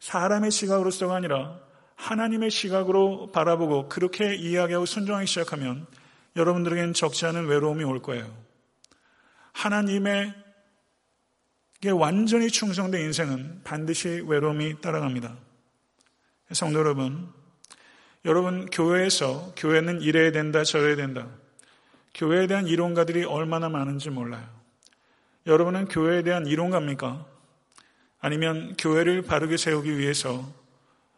사람의 0.01 0.51
시각으로서가 0.51 1.15
아니라 1.15 1.61
하나님의 1.97 2.51
시각으로 2.51 3.33
바라보고 3.33 3.91
그렇게 3.91 4.35
이야기하고 4.35 4.87
순종하기 4.87 5.27
시작하면 5.27 5.87
여러분들에게는 6.37 6.95
적지 6.95 7.27
않은 7.27 7.47
외로움이 7.47 7.85
올 7.85 8.01
거예요. 8.01 8.35
하나님의 9.53 10.42
완전히 11.91 12.49
충성된 12.49 13.01
인생은 13.01 13.63
반드시 13.65 14.23
외로움이 14.27 14.81
따라갑니다. 14.81 15.37
성도 16.53 16.79
여러분, 16.79 17.29
여러분 18.25 18.67
교회에서 18.67 19.53
교회는 19.57 20.01
이래야 20.01 20.31
된다 20.31 20.63
저래야 20.63 20.95
된다. 20.95 21.27
교회에 22.15 22.47
대한 22.47 22.69
이론가들이 22.69 23.25
얼마나 23.25 23.69
많은지 23.69 24.11
몰라요. 24.11 24.47
여러분은 25.47 25.89
교회에 25.89 26.23
대한 26.23 26.47
이론가입니까? 26.47 27.27
아니면 28.21 28.77
교회를 28.79 29.23
바르게 29.23 29.57
세우기 29.57 29.99
위해서 29.99 30.49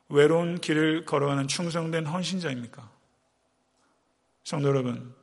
외로운 0.08 0.58
길을 0.60 1.04
걸어가는 1.04 1.48
충성된 1.48 2.06
헌신자입니까? 2.06 2.90
성도 4.44 4.68
여러분, 4.68 5.14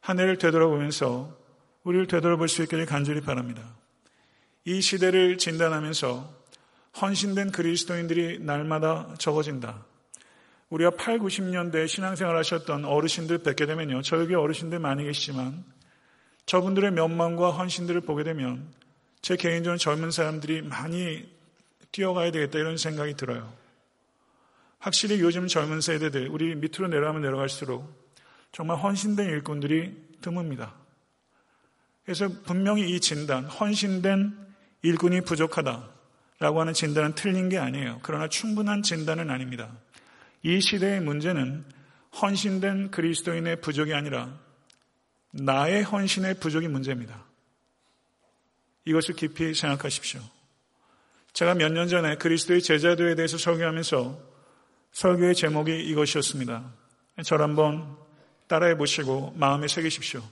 한 0.00 0.18
해를 0.18 0.38
되돌아보면서 0.38 1.36
우리를 1.84 2.06
되돌아볼 2.06 2.48
수 2.48 2.62
있기를 2.62 2.86
간절히 2.86 3.20
바랍니다. 3.20 3.79
이 4.64 4.80
시대를 4.80 5.38
진단하면서 5.38 6.40
헌신된 7.00 7.52
그리스도인들이 7.52 8.40
날마다 8.40 9.14
적어진다. 9.18 9.84
우리가 10.70 10.90
8, 10.90 11.18
90년대 11.18 11.88
신앙생활 11.88 12.36
하셨던 12.36 12.84
어르신들 12.84 13.38
뵙게 13.38 13.66
되면요. 13.66 14.02
저에게 14.02 14.34
어르신들 14.34 14.78
많이 14.78 15.04
계시지만 15.04 15.64
저분들의 16.46 16.92
면망과 16.92 17.50
헌신들을 17.50 18.00
보게 18.02 18.22
되면 18.22 18.72
제 19.22 19.36
개인적으로 19.36 19.78
젊은 19.78 20.10
사람들이 20.10 20.62
많이 20.62 21.28
뛰어가야 21.92 22.30
되겠다 22.30 22.58
이런 22.58 22.76
생각이 22.76 23.14
들어요. 23.14 23.52
확실히 24.78 25.20
요즘 25.20 25.46
젊은 25.46 25.80
세대들, 25.80 26.28
우리 26.28 26.54
밑으로 26.54 26.88
내려가면 26.88 27.22
내려갈수록 27.22 28.00
정말 28.52 28.78
헌신된 28.78 29.26
일꾼들이 29.26 29.94
드뭅니다. 30.22 30.72
그래서 32.04 32.28
분명히 32.44 32.90
이 32.90 33.00
진단, 33.00 33.44
헌신된 33.44 34.49
일꾼이 34.82 35.22
부족하다라고 35.22 36.60
하는 36.60 36.72
진단은 36.72 37.14
틀린 37.14 37.48
게 37.48 37.58
아니에요. 37.58 38.00
그러나 38.02 38.28
충분한 38.28 38.82
진단은 38.82 39.30
아닙니다. 39.30 39.70
이 40.42 40.60
시대의 40.60 41.00
문제는 41.00 41.64
헌신된 42.20 42.90
그리스도인의 42.90 43.60
부족이 43.60 43.92
아니라 43.94 44.38
나의 45.32 45.82
헌신의 45.82 46.40
부족이 46.40 46.68
문제입니다. 46.68 47.24
이것을 48.84 49.14
깊이 49.14 49.54
생각하십시오. 49.54 50.20
제가 51.32 51.54
몇 51.54 51.72
년 51.72 51.86
전에 51.86 52.16
그리스도의 52.16 52.62
제자도에 52.62 53.14
대해서 53.14 53.38
설교하면서 53.38 54.18
설교의 54.92 55.34
제목이 55.36 55.78
이것이었습니다. 55.90 56.72
저를 57.24 57.44
한번 57.44 57.96
따라해 58.48 58.76
보시고 58.76 59.32
마음에 59.36 59.68
새기십시오. 59.68 60.22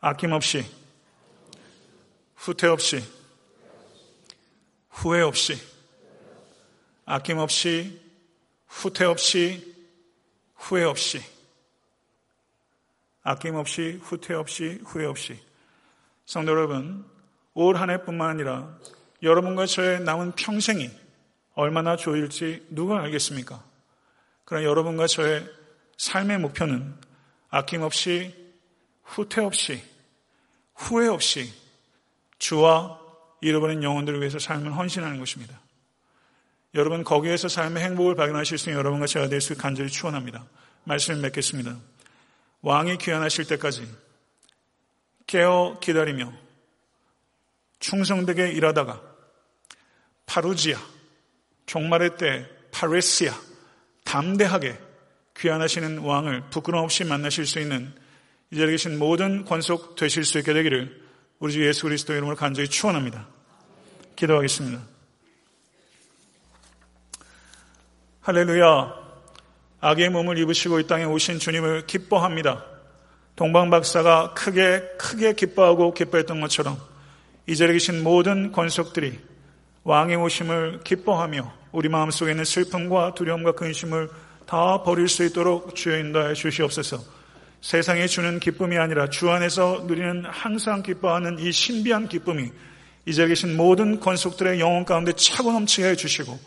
아낌없이, 0.00 0.64
후퇴 2.36 2.68
없이, 2.68 3.02
후회 5.00 5.20
없이, 5.20 5.54
아낌없이, 7.04 8.02
후퇴 8.66 9.04
없이, 9.04 9.76
후회 10.56 10.82
없이, 10.82 11.22
아낌없이, 13.22 14.00
후퇴 14.02 14.34
없이, 14.34 14.80
후회 14.84 15.06
없이. 15.06 15.40
성도 16.26 16.50
여러분, 16.50 17.08
올 17.54 17.76
한 17.76 17.90
해뿐만 17.90 18.28
아니라 18.28 18.76
여러분과 19.22 19.66
저의 19.66 20.00
남은 20.00 20.32
평생이 20.32 20.90
얼마나 21.54 21.94
좋을지 21.96 22.66
누가 22.68 23.00
알겠습니까? 23.00 23.64
그러나 24.44 24.66
여러분과 24.66 25.06
저의 25.06 25.48
삶의 25.96 26.38
목표는 26.40 27.00
아낌없이 27.50 28.34
후퇴 29.04 29.42
없이 29.42 29.80
후회 30.74 31.06
없이 31.06 31.52
주와 32.40 33.07
잃어버린 33.40 33.82
영혼들을 33.82 34.20
위해서 34.20 34.38
삶을 34.38 34.76
헌신하는 34.76 35.18
것입니다. 35.18 35.60
여러분 36.74 37.02
거기에서 37.04 37.48
삶의 37.48 37.82
행복을 37.82 38.14
발견하실 38.14 38.58
수 38.58 38.68
있는 38.68 38.78
여러분과 38.78 39.06
제가 39.06 39.28
될 39.28 39.40
수 39.40 39.56
간절히 39.56 39.90
축원합니다. 39.90 40.44
말씀을 40.84 41.20
맺겠습니다. 41.20 41.76
왕이 42.62 42.98
귀환하실 42.98 43.46
때까지 43.46 43.88
깨어 45.26 45.78
기다리며 45.80 46.32
충성되게 47.78 48.50
일하다가 48.52 49.00
파루지아 50.26 50.78
종말의 51.66 52.16
때 52.16 52.48
파레시아 52.72 53.32
담대하게 54.04 54.78
귀환하시는 55.36 55.98
왕을 55.98 56.50
부끄럼 56.50 56.84
없이 56.84 57.04
만나실 57.04 57.46
수 57.46 57.60
있는 57.60 57.94
이 58.50 58.56
자리에 58.56 58.72
계신 58.72 58.98
모든 58.98 59.44
권속 59.44 59.94
되실 59.94 60.24
수 60.24 60.38
있게 60.38 60.52
되기를 60.52 61.07
우리 61.38 61.52
주 61.52 61.64
예수 61.64 61.82
그리스도 61.84 62.14
이름으로 62.14 62.34
간절히 62.34 62.68
축원합니다. 62.68 63.26
기도하겠습니다. 64.16 64.82
할렐루야. 68.22 68.94
악의 69.80 70.10
몸을 70.10 70.38
입으시고 70.38 70.80
이 70.80 70.86
땅에 70.88 71.04
오신 71.04 71.38
주님을 71.38 71.86
기뻐합니다. 71.86 72.64
동방 73.36 73.70
박사가 73.70 74.34
크게 74.34 74.80
크게 74.98 75.34
기뻐하고 75.34 75.94
기뻐했던 75.94 76.40
것처럼 76.40 76.76
이 77.46 77.54
자리에 77.54 77.74
계신 77.74 78.02
모든 78.02 78.50
권속들이 78.50 79.20
왕의 79.84 80.16
오심을 80.16 80.80
기뻐하며 80.82 81.54
우리 81.70 81.88
마음속에 81.88 82.32
있는 82.32 82.44
슬픔과 82.44 83.14
두려움과 83.14 83.52
근심을 83.52 84.10
다 84.44 84.82
버릴 84.82 85.08
수 85.08 85.24
있도록 85.24 85.76
주여 85.76 85.98
인도하여 85.98 86.34
주시옵소서. 86.34 87.17
세상에 87.60 88.06
주는 88.06 88.38
기쁨이 88.38 88.78
아니라 88.78 89.08
주 89.08 89.30
안에서 89.30 89.84
누리는 89.86 90.24
항상 90.26 90.82
기뻐하는 90.82 91.38
이 91.38 91.50
신비한 91.50 92.08
기쁨이 92.08 92.50
이제 93.06 93.26
계신 93.26 93.56
모든 93.56 94.00
권속들의 94.00 94.60
영혼 94.60 94.84
가운데 94.84 95.12
차고 95.12 95.52
넘치게 95.52 95.88
해주시고 95.88 96.38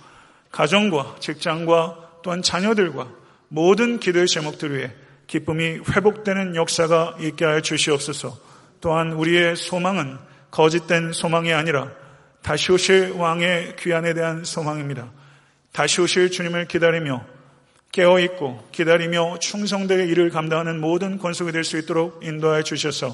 가정과 0.52 1.18
직장과 1.20 2.20
또한 2.24 2.42
자녀들과 2.42 3.08
모든 3.48 4.00
기도의 4.00 4.28
제목들 4.28 4.78
위해 4.78 4.92
기쁨이 5.28 5.80
회복되는 5.90 6.56
역사가 6.56 7.18
있게 7.20 7.46
하여 7.46 7.62
주시옵소서. 7.62 8.38
또한 8.80 9.14
우리의 9.14 9.56
소망은 9.56 10.18
거짓된 10.52 11.14
소망이 11.14 11.54
아니라 11.54 11.92
다시 12.42 12.72
오실 12.72 13.14
왕의 13.14 13.76
귀환에 13.78 14.14
대한 14.14 14.44
소망입니다. 14.44 15.10
다시 15.72 16.02
오실 16.02 16.32
주님을 16.32 16.68
기다리며 16.68 17.26
깨어있고 17.92 18.70
기다리며 18.72 19.40
충성되게 19.40 20.06
일을 20.06 20.30
감당하는 20.30 20.80
모든 20.80 21.18
권속이 21.18 21.52
될 21.52 21.64
수 21.64 21.78
있도록 21.78 22.24
인도하여 22.24 22.64
주셔서 22.64 23.14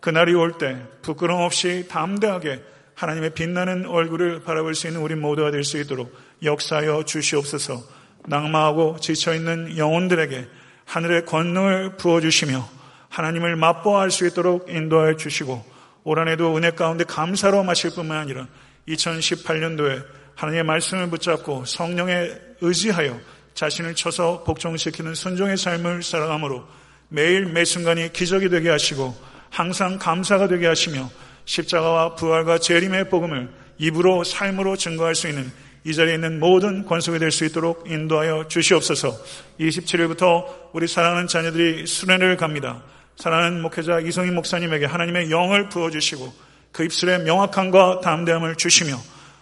그날이 0.00 0.34
올 0.34 0.58
때 0.58 0.76
부끄럼 1.02 1.40
없이 1.40 1.86
담대하게 1.88 2.62
하나님의 2.94 3.30
빛나는 3.30 3.86
얼굴을 3.86 4.42
바라볼 4.42 4.74
수 4.74 4.86
있는 4.86 5.02
우리 5.02 5.14
모두가 5.14 5.50
될 5.50 5.64
수 5.64 5.78
있도록 5.78 6.16
역사하여 6.42 7.04
주시옵소서. 7.04 7.82
낙마하고 8.26 8.98
지쳐있는 9.00 9.76
영혼들에게 9.76 10.46
하늘의 10.86 11.26
권능을 11.26 11.96
부어주시며 11.96 12.68
하나님을 13.10 13.56
맛보아할 13.56 14.10
수 14.10 14.26
있도록 14.26 14.68
인도하여 14.70 15.16
주시고 15.16 15.64
올 16.04 16.18
한해도 16.18 16.56
은혜 16.56 16.70
가운데 16.70 17.04
감사로 17.04 17.62
마실 17.64 17.90
뿐만 17.90 18.18
아니라 18.18 18.46
2018년도에 18.88 20.04
하나님의 20.34 20.64
말씀을 20.64 21.10
붙잡고 21.10 21.64
성령에 21.66 22.30
의지하여 22.60 23.18
자신을 23.56 23.94
쳐서 23.94 24.44
복종시키는 24.44 25.14
순종의 25.14 25.56
삶을 25.56 26.02
살아감으로 26.02 26.64
매일 27.08 27.46
매 27.46 27.64
순간이 27.64 28.12
기적이 28.12 28.50
되게 28.50 28.68
하시고 28.68 29.16
항상 29.50 29.98
감사가 29.98 30.46
되게 30.46 30.66
하시며 30.66 31.10
십자가와 31.46 32.16
부활과 32.16 32.58
재림의 32.58 33.08
복음을 33.08 33.48
입으로 33.78 34.24
삶으로 34.24 34.76
증거할 34.76 35.14
수 35.14 35.28
있는 35.28 35.50
이 35.84 35.94
자리에 35.94 36.14
있는 36.14 36.38
모든 36.38 36.84
권속이 36.84 37.18
될 37.18 37.30
수 37.30 37.44
있도록 37.46 37.90
인도하여 37.90 38.48
주시옵소서 38.48 39.16
27일부터 39.58 40.44
우리 40.72 40.86
사랑하는 40.86 41.26
자녀들이 41.26 41.86
수련을 41.86 42.36
갑니다. 42.36 42.82
사랑하는 43.16 43.62
목회자 43.62 44.00
이성희 44.00 44.32
목사님에게 44.32 44.84
하나님의 44.84 45.30
영을 45.30 45.70
부어주시고 45.70 46.34
그 46.72 46.84
입술에 46.84 47.18
명확함과 47.18 48.00
담대함을 48.00 48.56
주시며 48.56 48.96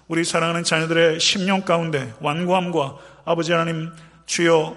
우리 0.06 0.22
사랑하는 0.22 0.62
자녀들의 0.62 1.18
심령 1.18 1.62
가운데 1.62 2.12
완고함과 2.20 2.98
아버지 3.24 3.52
하나님 3.52 3.90
주여 4.26 4.76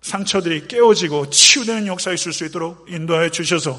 상처들이 0.00 0.68
깨어지고 0.68 1.30
치유되는 1.30 1.86
역사 1.86 2.12
있을 2.12 2.32
수 2.32 2.44
있도록 2.46 2.86
인도하여 2.88 3.30
주셔서 3.30 3.78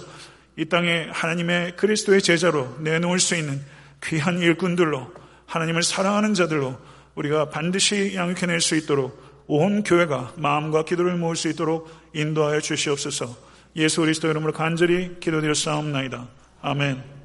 이 0.57 0.65
땅에 0.65 1.07
하나님의 1.11 1.77
그리스도의 1.77 2.21
제자로 2.21 2.75
내놓을 2.79 3.19
수 3.19 3.35
있는 3.35 3.61
귀한 4.03 4.39
일꾼들로 4.39 5.11
하나님을 5.45 5.83
사랑하는 5.83 6.33
자들로 6.33 6.77
우리가 7.15 7.49
반드시 7.49 8.13
양육해낼 8.15 8.61
수 8.61 8.75
있도록 8.75 9.45
온 9.47 9.83
교회가 9.83 10.33
마음과 10.37 10.83
기도를 10.85 11.15
모을 11.15 11.35
수 11.35 11.47
있도록 11.49 11.89
인도하여 12.13 12.61
주시옵소서 12.61 13.35
예수 13.75 14.01
그리스도 14.01 14.29
이름으로 14.29 14.51
간절히 14.53 15.19
기도드렸사옵나이다. 15.19 16.27
아멘. 16.61 17.18